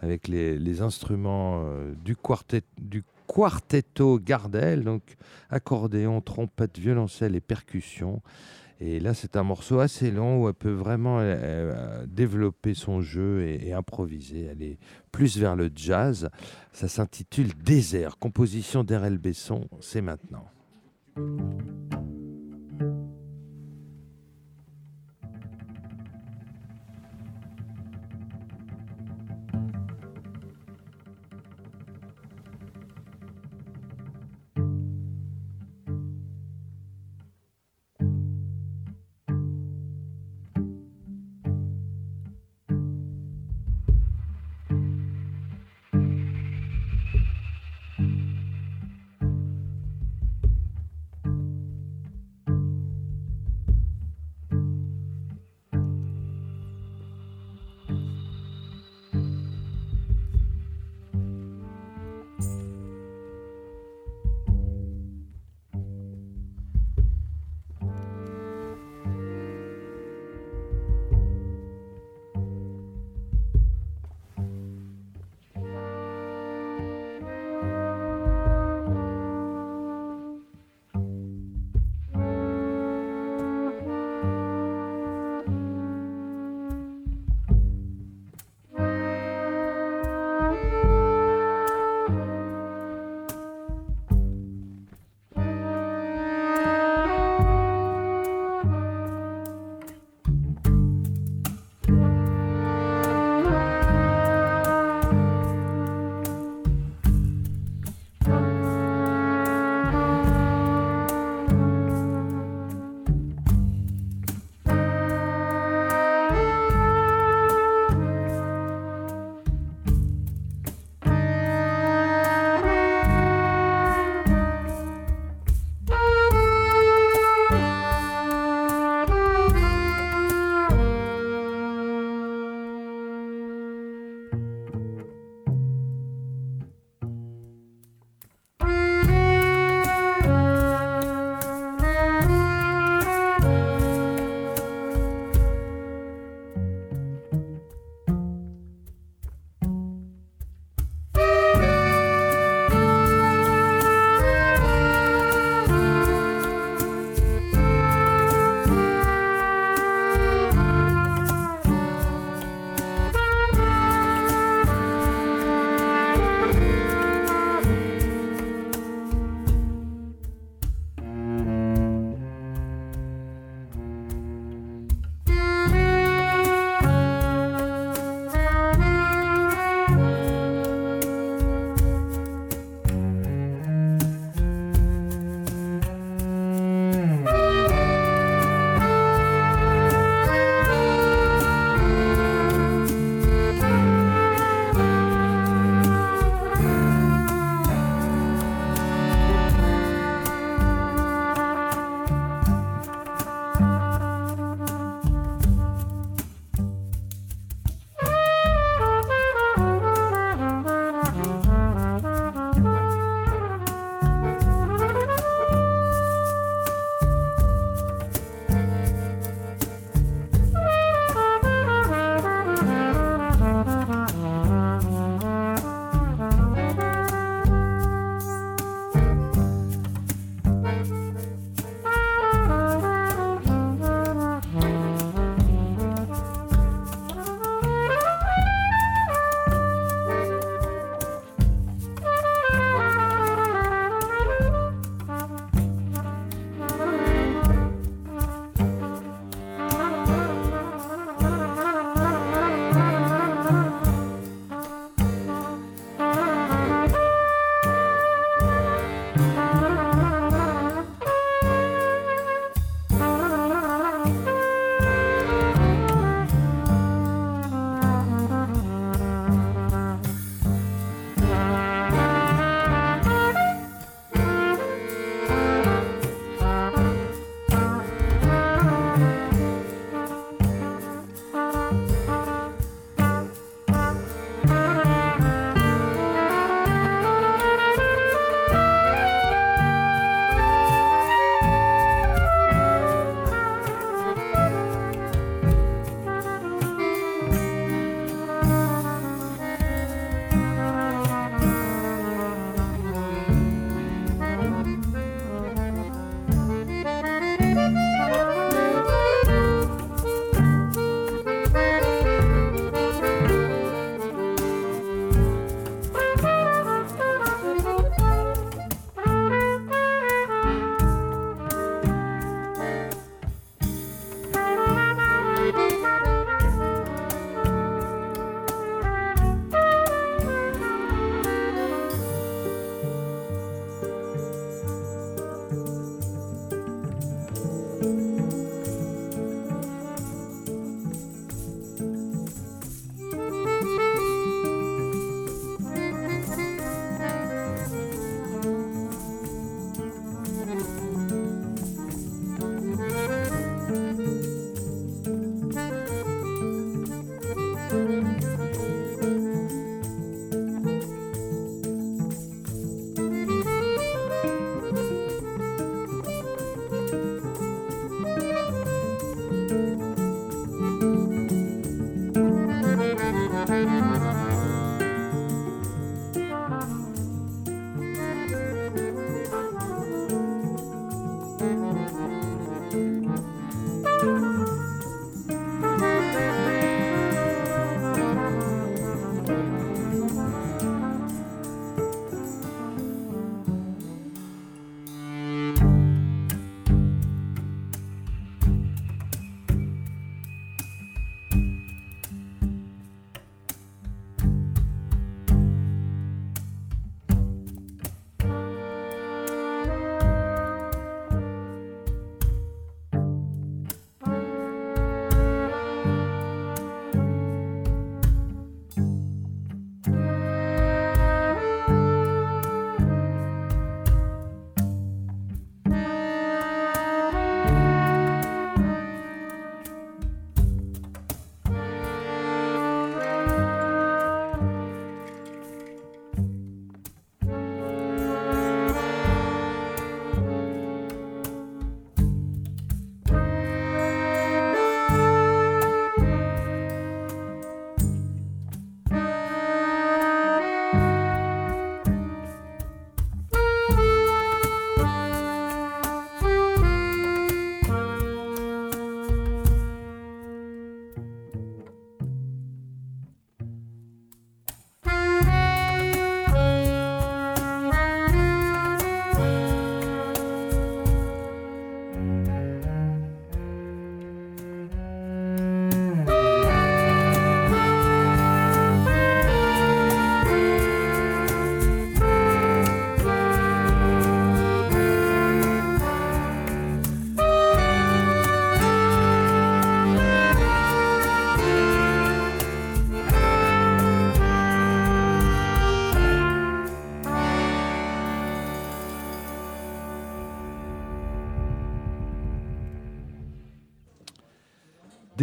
[0.00, 5.02] avec les, les instruments euh, du quartet, du quartetto Gardel, donc
[5.50, 8.22] accordéon, trompette, violoncelle et percussion.
[8.78, 13.00] Et là, c'est un morceau assez long où elle peut vraiment euh, euh, développer son
[13.00, 14.48] jeu et, improviser.
[14.50, 14.78] Elle est
[15.12, 16.28] plus vers le jazz.
[16.72, 19.16] Ça s'intitule Désert, composition d'R.L.
[19.16, 19.66] Besson.
[19.80, 20.44] C'est maintenant.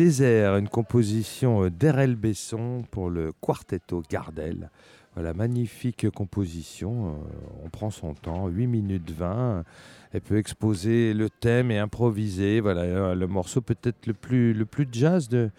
[0.04, 4.70] Désert, une composition d'Erel Besson pour le quartetto Gardel.
[5.14, 7.08] Voilà, magnifique composition.
[7.08, 9.64] euh, on prend son temps, 8 minutes 20.
[10.12, 12.60] Elle peut exposer le thème et improviser.
[12.60, 15.52] Voilà, euh, le morceau peut-être le plus, le plus jazz de,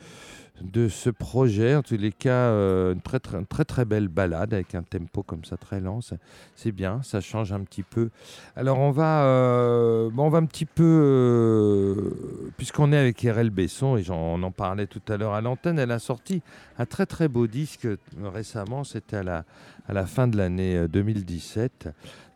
[0.61, 1.75] de ce projet.
[1.75, 3.19] En tous les cas, euh, une très,
[3.65, 6.01] très, belle balade avec un tempo comme ça très lent.
[6.01, 8.11] C'est- bien, ça change un petit peu.
[8.57, 14.11] Alors on va, euh, va un petit peu, euh, puisqu'on est avec RL Besson et
[14.11, 16.43] on en parlait tout à l'heure à l'antenne, elle a sorti
[16.79, 17.87] un très très beau disque
[18.23, 19.45] récemment, c'était à la,
[19.89, 21.89] à la fin de l'année euh, 2017.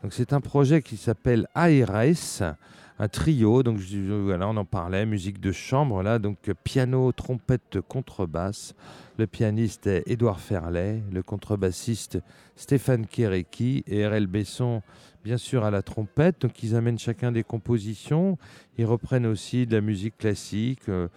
[0.03, 2.55] Donc c'est un projet qui s'appelle ARS,
[2.99, 3.63] un trio.
[3.63, 8.75] Donc je- voilà, on en parlait, musique de chambre là, donc euh, piano, trompette, contrebasse.
[9.17, 12.19] Le pianiste est Édouard Ferlet, le contrebassiste
[12.55, 14.81] Stéphane Kéréki et RL Besson,
[15.23, 16.41] bien sûr à la trompette.
[16.41, 18.37] Donc ils amènent chacun des compositions.
[18.77, 20.87] Ils reprennent aussi de la musique classique.
[20.89, 21.07] euh,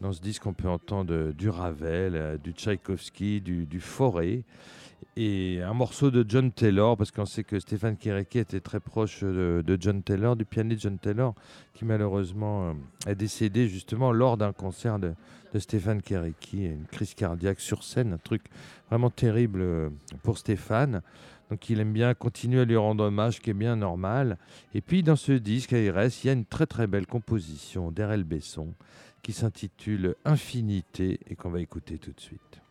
[0.00, 4.42] dans ce disque, on peut entendre du Ravel, euh, du Tchaïkovski, du, du Fauré
[5.16, 9.22] et un morceau de John Taylor, parce qu'on sait que Stéphane Kéréki était très proche
[9.22, 11.34] de, John Taylor, du pianiste John Taylor,
[11.74, 15.14] qui malheureusement euh, est décédé justement lors d'un concert de,
[15.58, 18.42] Stéphane Kéréki, une crise cardiaque sur scène, un truc
[18.88, 19.90] vraiment terrible euh,
[20.22, 21.02] pour Stéphane.
[21.50, 24.38] Donc il aime bien continuer à lui rendre hommage, ce qui est bien normal.
[24.74, 28.24] Et puis dans ce disque ARS, il y a une très très belle composition d'Erel
[28.24, 28.72] Besson
[29.22, 32.61] qui s'intitule Infinité et qu'on va écouter tout de suite.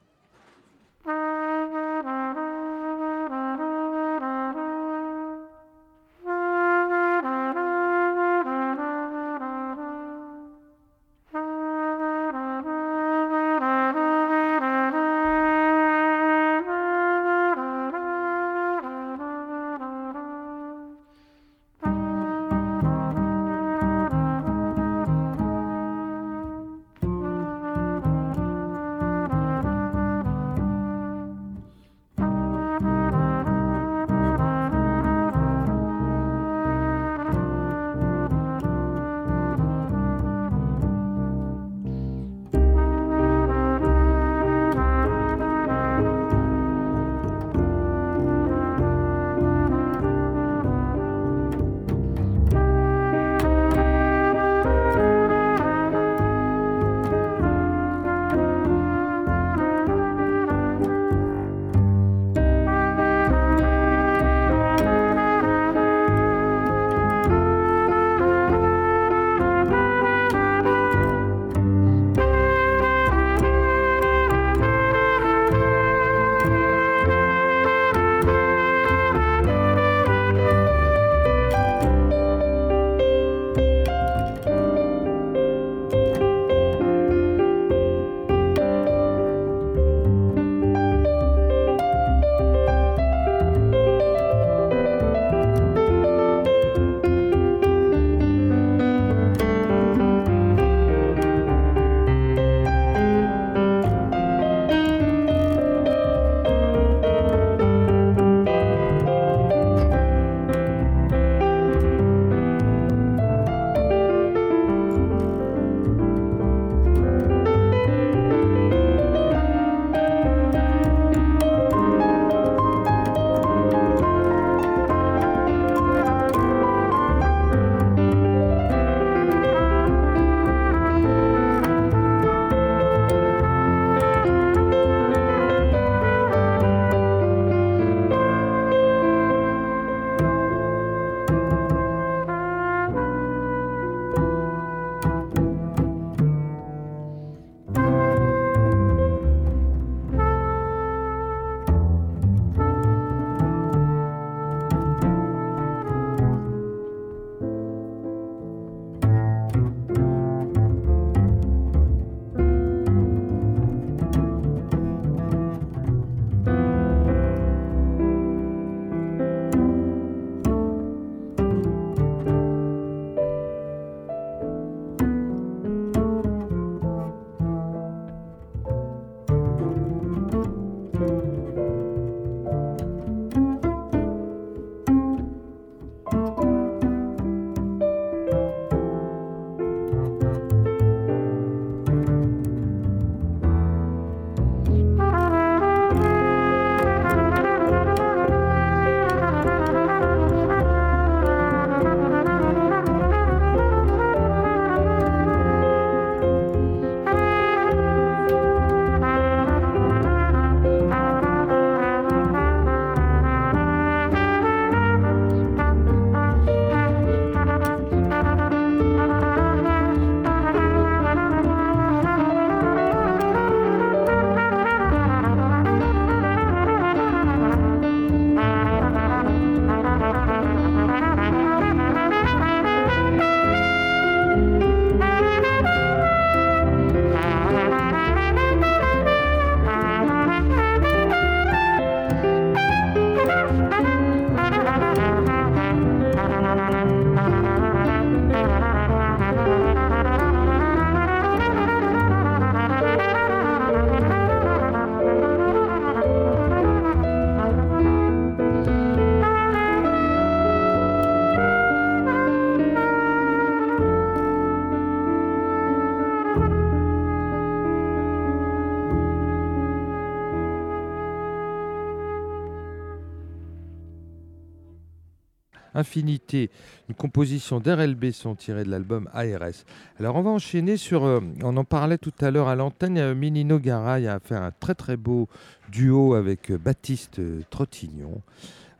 [275.99, 279.65] Une composition d'RLB sont tirées de l'album ARS.
[279.99, 283.13] Alors on va enchaîner sur, euh, on en parlait tout à l'heure à l'antenne, a
[283.13, 285.27] Minino Garay a fait un très très beau
[285.71, 288.21] duo avec euh, Baptiste euh, Trottignon.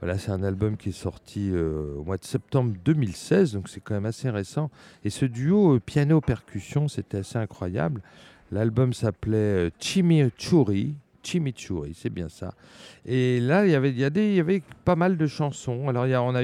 [0.02, 3.82] Voilà, c'est un album qui est sorti euh, au mois de septembre 2016, donc c'est
[3.82, 4.72] quand même assez récent.
[5.06, 8.02] Et ce duo euh, piano-percussion, c'était assez incroyable.
[8.52, 10.96] L'album s'appelait euh, Chimichurri.
[11.24, 12.54] Chimichurri, c'est bien ça.
[13.06, 13.76] Et là, il y
[14.40, 15.88] avait, pas mal de chansons.
[15.90, 16.44] Alors, y a, on a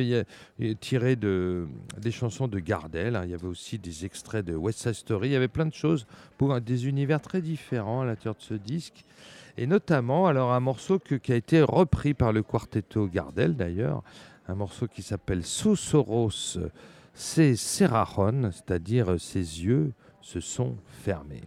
[0.80, 1.68] tiré de,
[2.00, 3.16] des chansons de Gardel.
[3.16, 3.24] hein.
[3.26, 5.30] Il y avait aussi des extraits de West Side Story.
[5.30, 6.06] Il y avait plein de choses
[6.38, 9.04] pour des univers très différents à l'intérieur de ce disque.
[9.58, 14.04] Et notamment, alors, un morceau qui a été repris par le quartetto Gardel, d'ailleurs.
[14.48, 16.60] Un morceau qui s'appelle Susoros
[17.14, 19.92] Se Cerrajon, c'est-à-dire ses yeux
[20.22, 21.44] se sont fermés.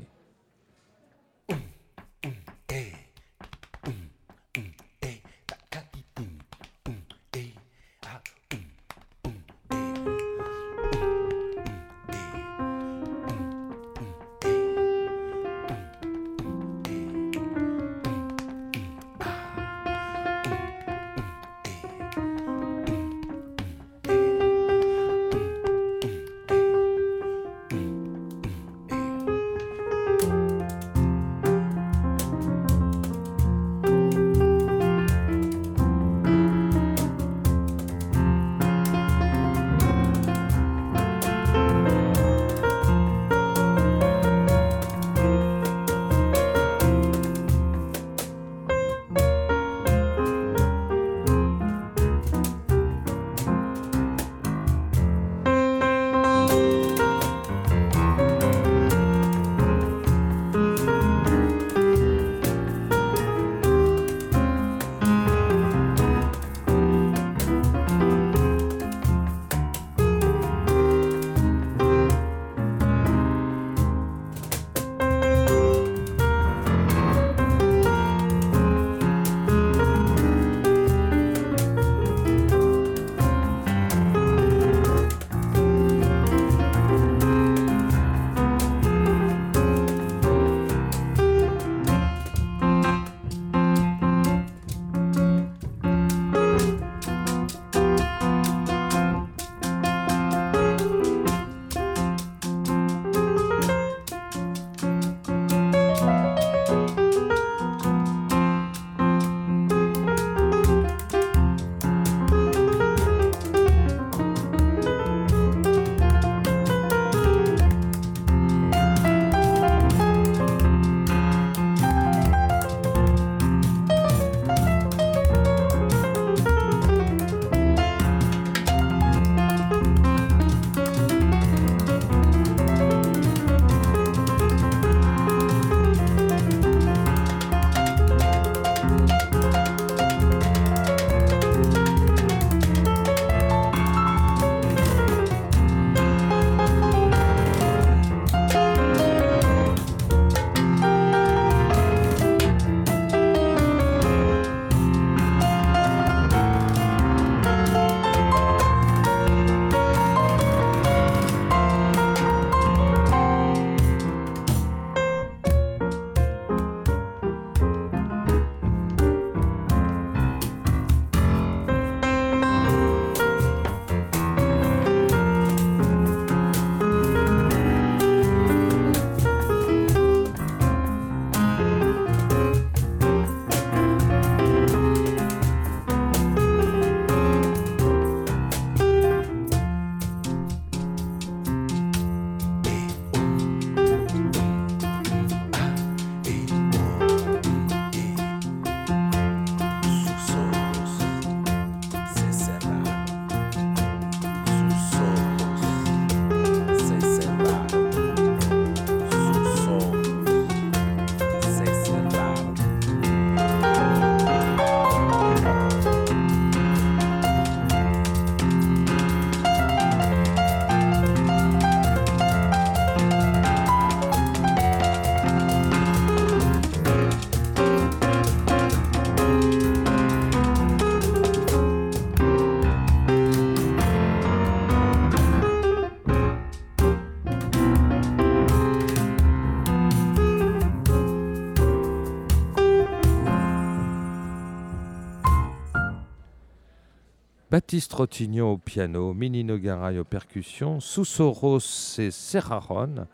[247.71, 253.07] Baptiste Rotigno au piano, Mini Nogaray aux percussions, Soussoros et Serraron.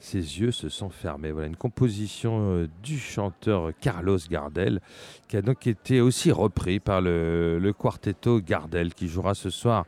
[0.00, 1.32] Ses yeux se sont fermés.
[1.32, 4.80] Voilà une composition euh, du chanteur Carlos Gardel,
[5.28, 9.84] qui a donc été aussi repris par le, le quartetto Gardel, qui jouera ce soir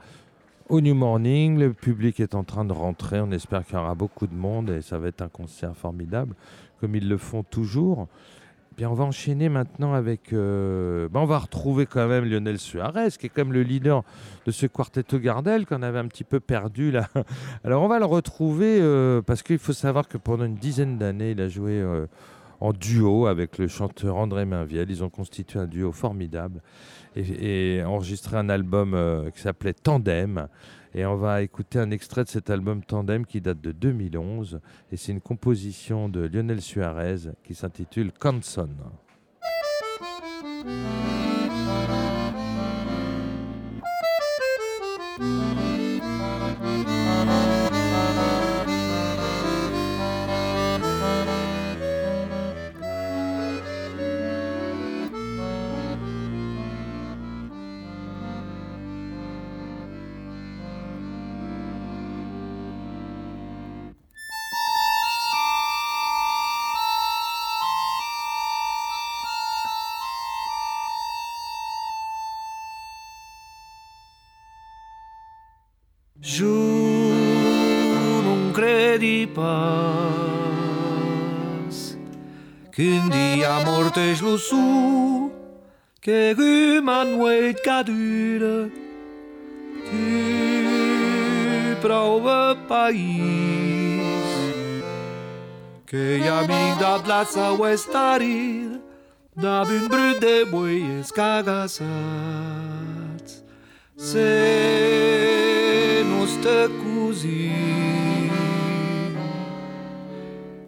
[0.68, 1.58] au New Morning.
[1.58, 3.22] Le public est en train de rentrer.
[3.22, 6.34] On espère qu'il y aura beaucoup de monde et ça va être un concert formidable,
[6.80, 8.08] comme ils le font toujours.
[8.76, 10.34] Bien, on va enchaîner maintenant avec.
[10.34, 14.02] euh, ben, on va retrouver quand même Lionel Suarez, qui est même le leader
[14.44, 17.08] de ce quartetto Gardel qu'on avait un petit peu perdu là.
[17.64, 21.30] Alors, on va le retrouver euh, parce qu'il faut savoir que pendant une dizaine d'années,
[21.30, 22.06] il a joué euh,
[22.60, 24.90] en duo avec le chanteur André Mainviel.
[24.90, 26.60] Ils ont constitué un duo formidable
[27.16, 28.94] et, enregistré un album
[29.34, 30.48] qui s'appelait Tandem.
[30.98, 34.60] Et on va écouter un extrait de cet album Tandem qui date de 2011.
[34.90, 38.70] Et c'est une composition de Lionel Suarez qui s'intitule Canson.
[83.86, 85.30] cortești lusu,
[86.00, 88.70] che rüman weit cadüre,
[89.84, 90.06] ti
[91.80, 94.32] prauve pais,
[95.84, 98.70] che ia mic da plața uestarir,
[99.32, 101.86] da bin brüde buies cagasat,
[103.94, 104.30] se
[106.08, 107.50] nu stă cu zi.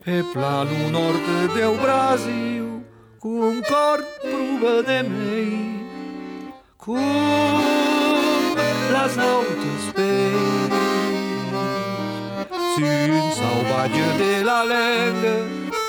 [0.05, 2.58] E planul nord de obrazii,
[3.19, 5.87] cu un cor probă de mei,
[6.77, 6.99] cum
[8.93, 10.73] las noutes speri.
[12.75, 15.37] Sunt sau bagiu de la lende,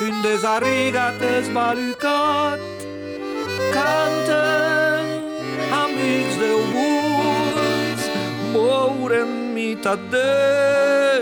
[0.02, 2.60] unde zarigate zbalucat,
[3.74, 4.44] cantă
[5.84, 8.06] amici de obuți,
[8.54, 10.32] mourem mita de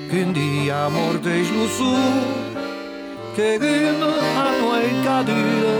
[0.09, 0.35] Când
[0.65, 2.13] ia mordești lusul
[3.35, 4.11] Querendo
[4.45, 5.75] a noi cadere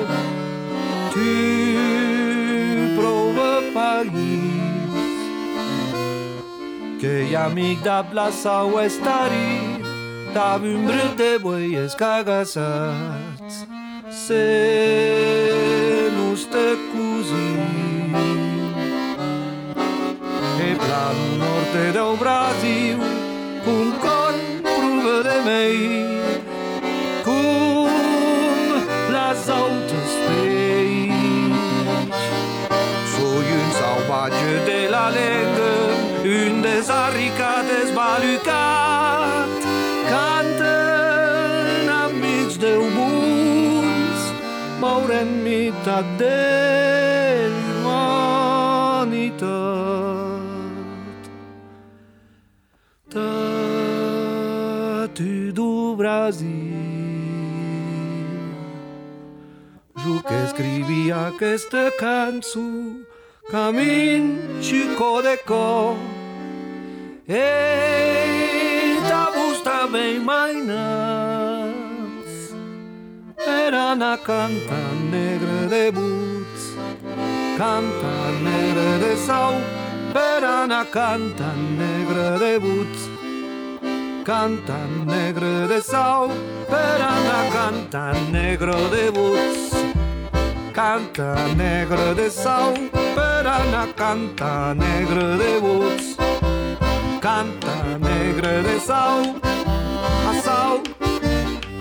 [1.13, 1.29] Tu
[2.97, 4.61] prova Paris.
[6.99, 9.49] Que amic da plaça o estari
[10.33, 13.49] Da umbrete boies cagasat
[14.25, 14.43] Se
[16.15, 17.92] nos te cozinha
[20.75, 22.97] planul norte de Brasil
[23.75, 25.79] Un cor pruvă de mei
[27.25, 27.89] Cum
[29.15, 31.13] las autos peici
[33.13, 35.73] Soy un salvaggio de la lengă
[36.37, 39.51] Un desaricat desbalucat
[40.11, 44.25] Canten amics de mulți
[44.79, 45.99] Mauren mita
[55.95, 56.93] Brasil.
[60.03, 62.69] Jo que escrevi aquesta cançó
[63.51, 65.95] Camin și codeco
[67.25, 67.39] Ei,
[69.09, 72.35] da busta mei mai nas
[73.65, 74.81] Era na canta
[75.11, 76.63] negra de buts
[77.57, 79.53] Canta negra de sau
[80.35, 83.12] Era na canta negra de buts
[84.23, 86.31] Canta negra de sau
[86.69, 89.73] Era na canta negro de buts.
[90.71, 92.73] Canta negro de sau
[93.15, 96.15] Perana canta negro de buts.
[97.19, 99.19] Canta negro de sau
[100.29, 100.81] A sau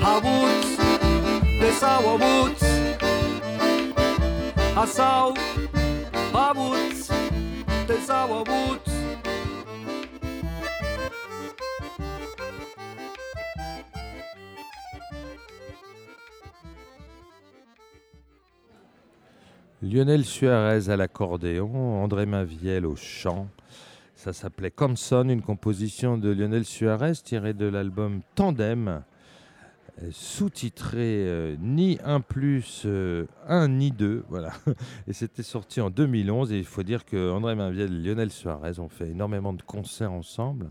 [0.02, 0.69] A buts
[1.60, 2.62] De sau a buts.
[4.74, 5.35] A sau
[6.35, 7.09] A buts
[7.86, 8.93] De sau a buts
[19.82, 23.48] Lionel Suarez à l'accordéon, André Mainviel au chant.
[24.14, 29.02] Ça s'appelait Comson, une composition de Lionel Suarez tirée de l'album Tandem,
[30.00, 34.22] euh, sous-titré euh, Ni un plus euh, un ni deux.
[34.28, 34.52] Voilà.
[35.09, 36.52] Et c'était sorti en 2011.
[36.52, 40.12] Et il faut dire que André Mainviel et Lionel Suarez ont fait énormément de concerts
[40.12, 40.70] ensemble.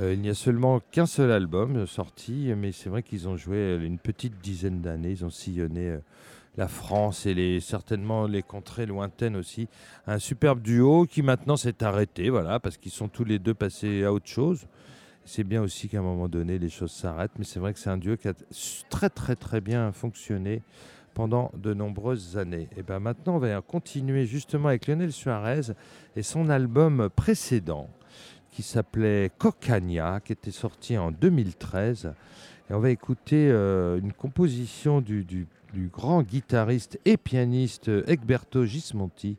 [0.00, 3.76] Euh, il n'y a seulement qu'un seul album sorti, mais c'est vrai qu'ils ont joué
[3.82, 5.10] une petite dizaine d'années.
[5.10, 5.98] Ils ont sillonné euh,
[6.58, 9.68] la France et certainement les contrées lointaines aussi.
[10.08, 14.04] Un superbe duo qui maintenant s'est arrêté, voilà, parce qu'ils sont tous les deux passés
[14.04, 14.66] à autre chose.
[15.24, 17.90] C'est bien aussi qu'à un moment donné, les choses s'arrêtent, mais c'est vrai que c'est
[17.90, 18.34] un duo qui a
[18.90, 20.62] très très très bien fonctionné
[21.14, 22.68] pendant de nombreuses années.
[22.76, 25.72] Et ben maintenant, on va continuer justement avec Lionel Suarez
[26.16, 27.88] et son album précédent
[28.50, 32.12] qui s'appelait Cocagna, qui était sorti en 2013.
[32.70, 38.64] Et on va écouter euh, une composition du, du- du grand guitariste et pianiste Egberto
[38.64, 39.36] Gismonti,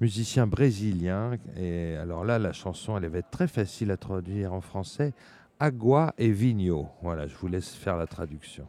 [0.00, 1.32] musicien brésilien.
[1.56, 5.12] Et alors là, la chanson, elle va être très facile à traduire en français.
[5.58, 6.88] Agua et Vigno.
[7.02, 8.66] Voilà, je vous laisse faire la traduction.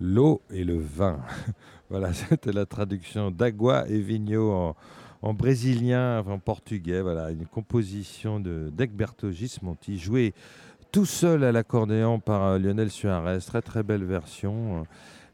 [0.00, 1.20] L'eau et le vin.
[1.90, 4.76] voilà, c'était la traduction d'Agua et Vinho en,
[5.22, 7.00] en brésilien, en portugais.
[7.00, 10.34] Voilà, une composition de d'Egberto Gismonti, jouée
[10.92, 13.38] tout seul à l'accordéon par euh, Lionel Suarez.
[13.46, 14.86] Très très belle version.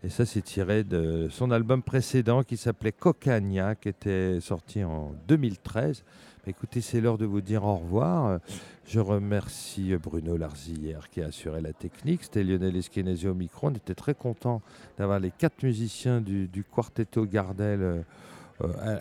[0.05, 5.15] Et ça, c'est tiré de son album précédent qui s'appelait Cocagna, qui était sorti en
[5.29, 6.03] 2013.
[6.45, 8.41] Écoutez, c'est l'heure de vous dire au revoir.
[8.85, 12.25] Je remercie Bruno Larzillière qui a assuré la technique.
[12.25, 13.69] C'était Lionel Eskenazi au micro.
[13.69, 14.61] On était très content
[14.99, 18.03] d'avoir les quatre musiciens du, du Quartetto Gardel euh,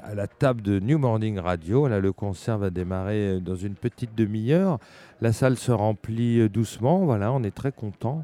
[0.04, 1.88] à, la table de New Morning Radio.
[1.88, 4.78] Là, le concert va démarrer dans une petite demi-heure.
[5.20, 7.06] La salle se remplit euh, doucement.
[7.06, 8.24] Voilà, on est très content.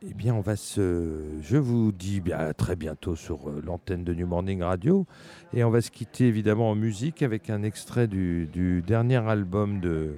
[0.00, 1.24] Eh bien, on va se.
[1.42, 5.06] Je vous dis à très bientôt sur euh, l'antenne de New Morning Radio.
[5.52, 8.48] Et on va se quitter évidemment en musique avec un extrait du,
[8.86, 10.14] dernier album de,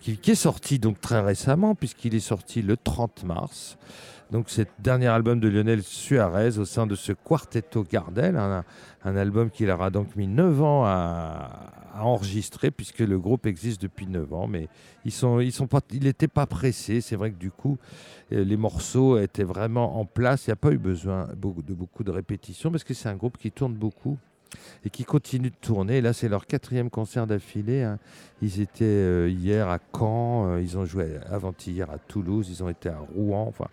[0.00, 3.78] qui, est sorti donc très récemment, puisqu'il est sorti le 30 mars.
[4.32, 8.64] Donc, c'est le dernier album de Lionel Suarez au sein de ce Quartetto Gardel, un,
[9.04, 13.46] un album qui leur a donc mis 9 ans à, à enregistrer, puisque le groupe
[13.46, 14.68] existe depuis 9 ans, mais
[15.04, 16.46] ils sont, ils sont pas, il n'était pas.
[16.72, 17.78] C'est vrai que du coup,
[18.32, 20.46] euh, les morceaux étaient vraiment en place.
[20.46, 23.38] Il n'y a pas eu besoin de beaucoup de répétitions, parce que c'est un groupe
[23.38, 24.18] qui tourne beaucoup
[24.84, 26.00] et qui continue de tourner.
[26.00, 27.82] Là, c'est leur quatrième concert d'affilée.
[27.82, 27.98] hein.
[28.42, 32.68] Ils étaient euh, hier à Caen, euh, ils ont joué avant-hier à Toulouse, ils ont
[32.68, 33.46] été à Rouen.
[33.48, 33.68] Enfin,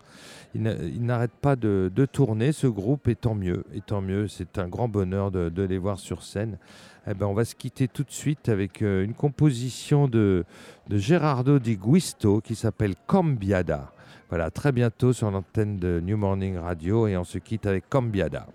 [0.54, 0.62] ils
[1.04, 3.64] n'arrêtent pas de, de tourner, ce groupe, et tant mieux.
[3.74, 6.58] Et tant mieux, c'est un grand bonheur de, de les voir sur scène.
[7.10, 10.44] Eh ben, on va se quitter tout de suite avec euh, une composition de,
[10.88, 13.92] de Gerardo Di Guisto qui s'appelle Cambiada.
[14.28, 18.46] Voilà, très bientôt sur l'antenne de New Morning Radio et on se quitte avec Cambiada.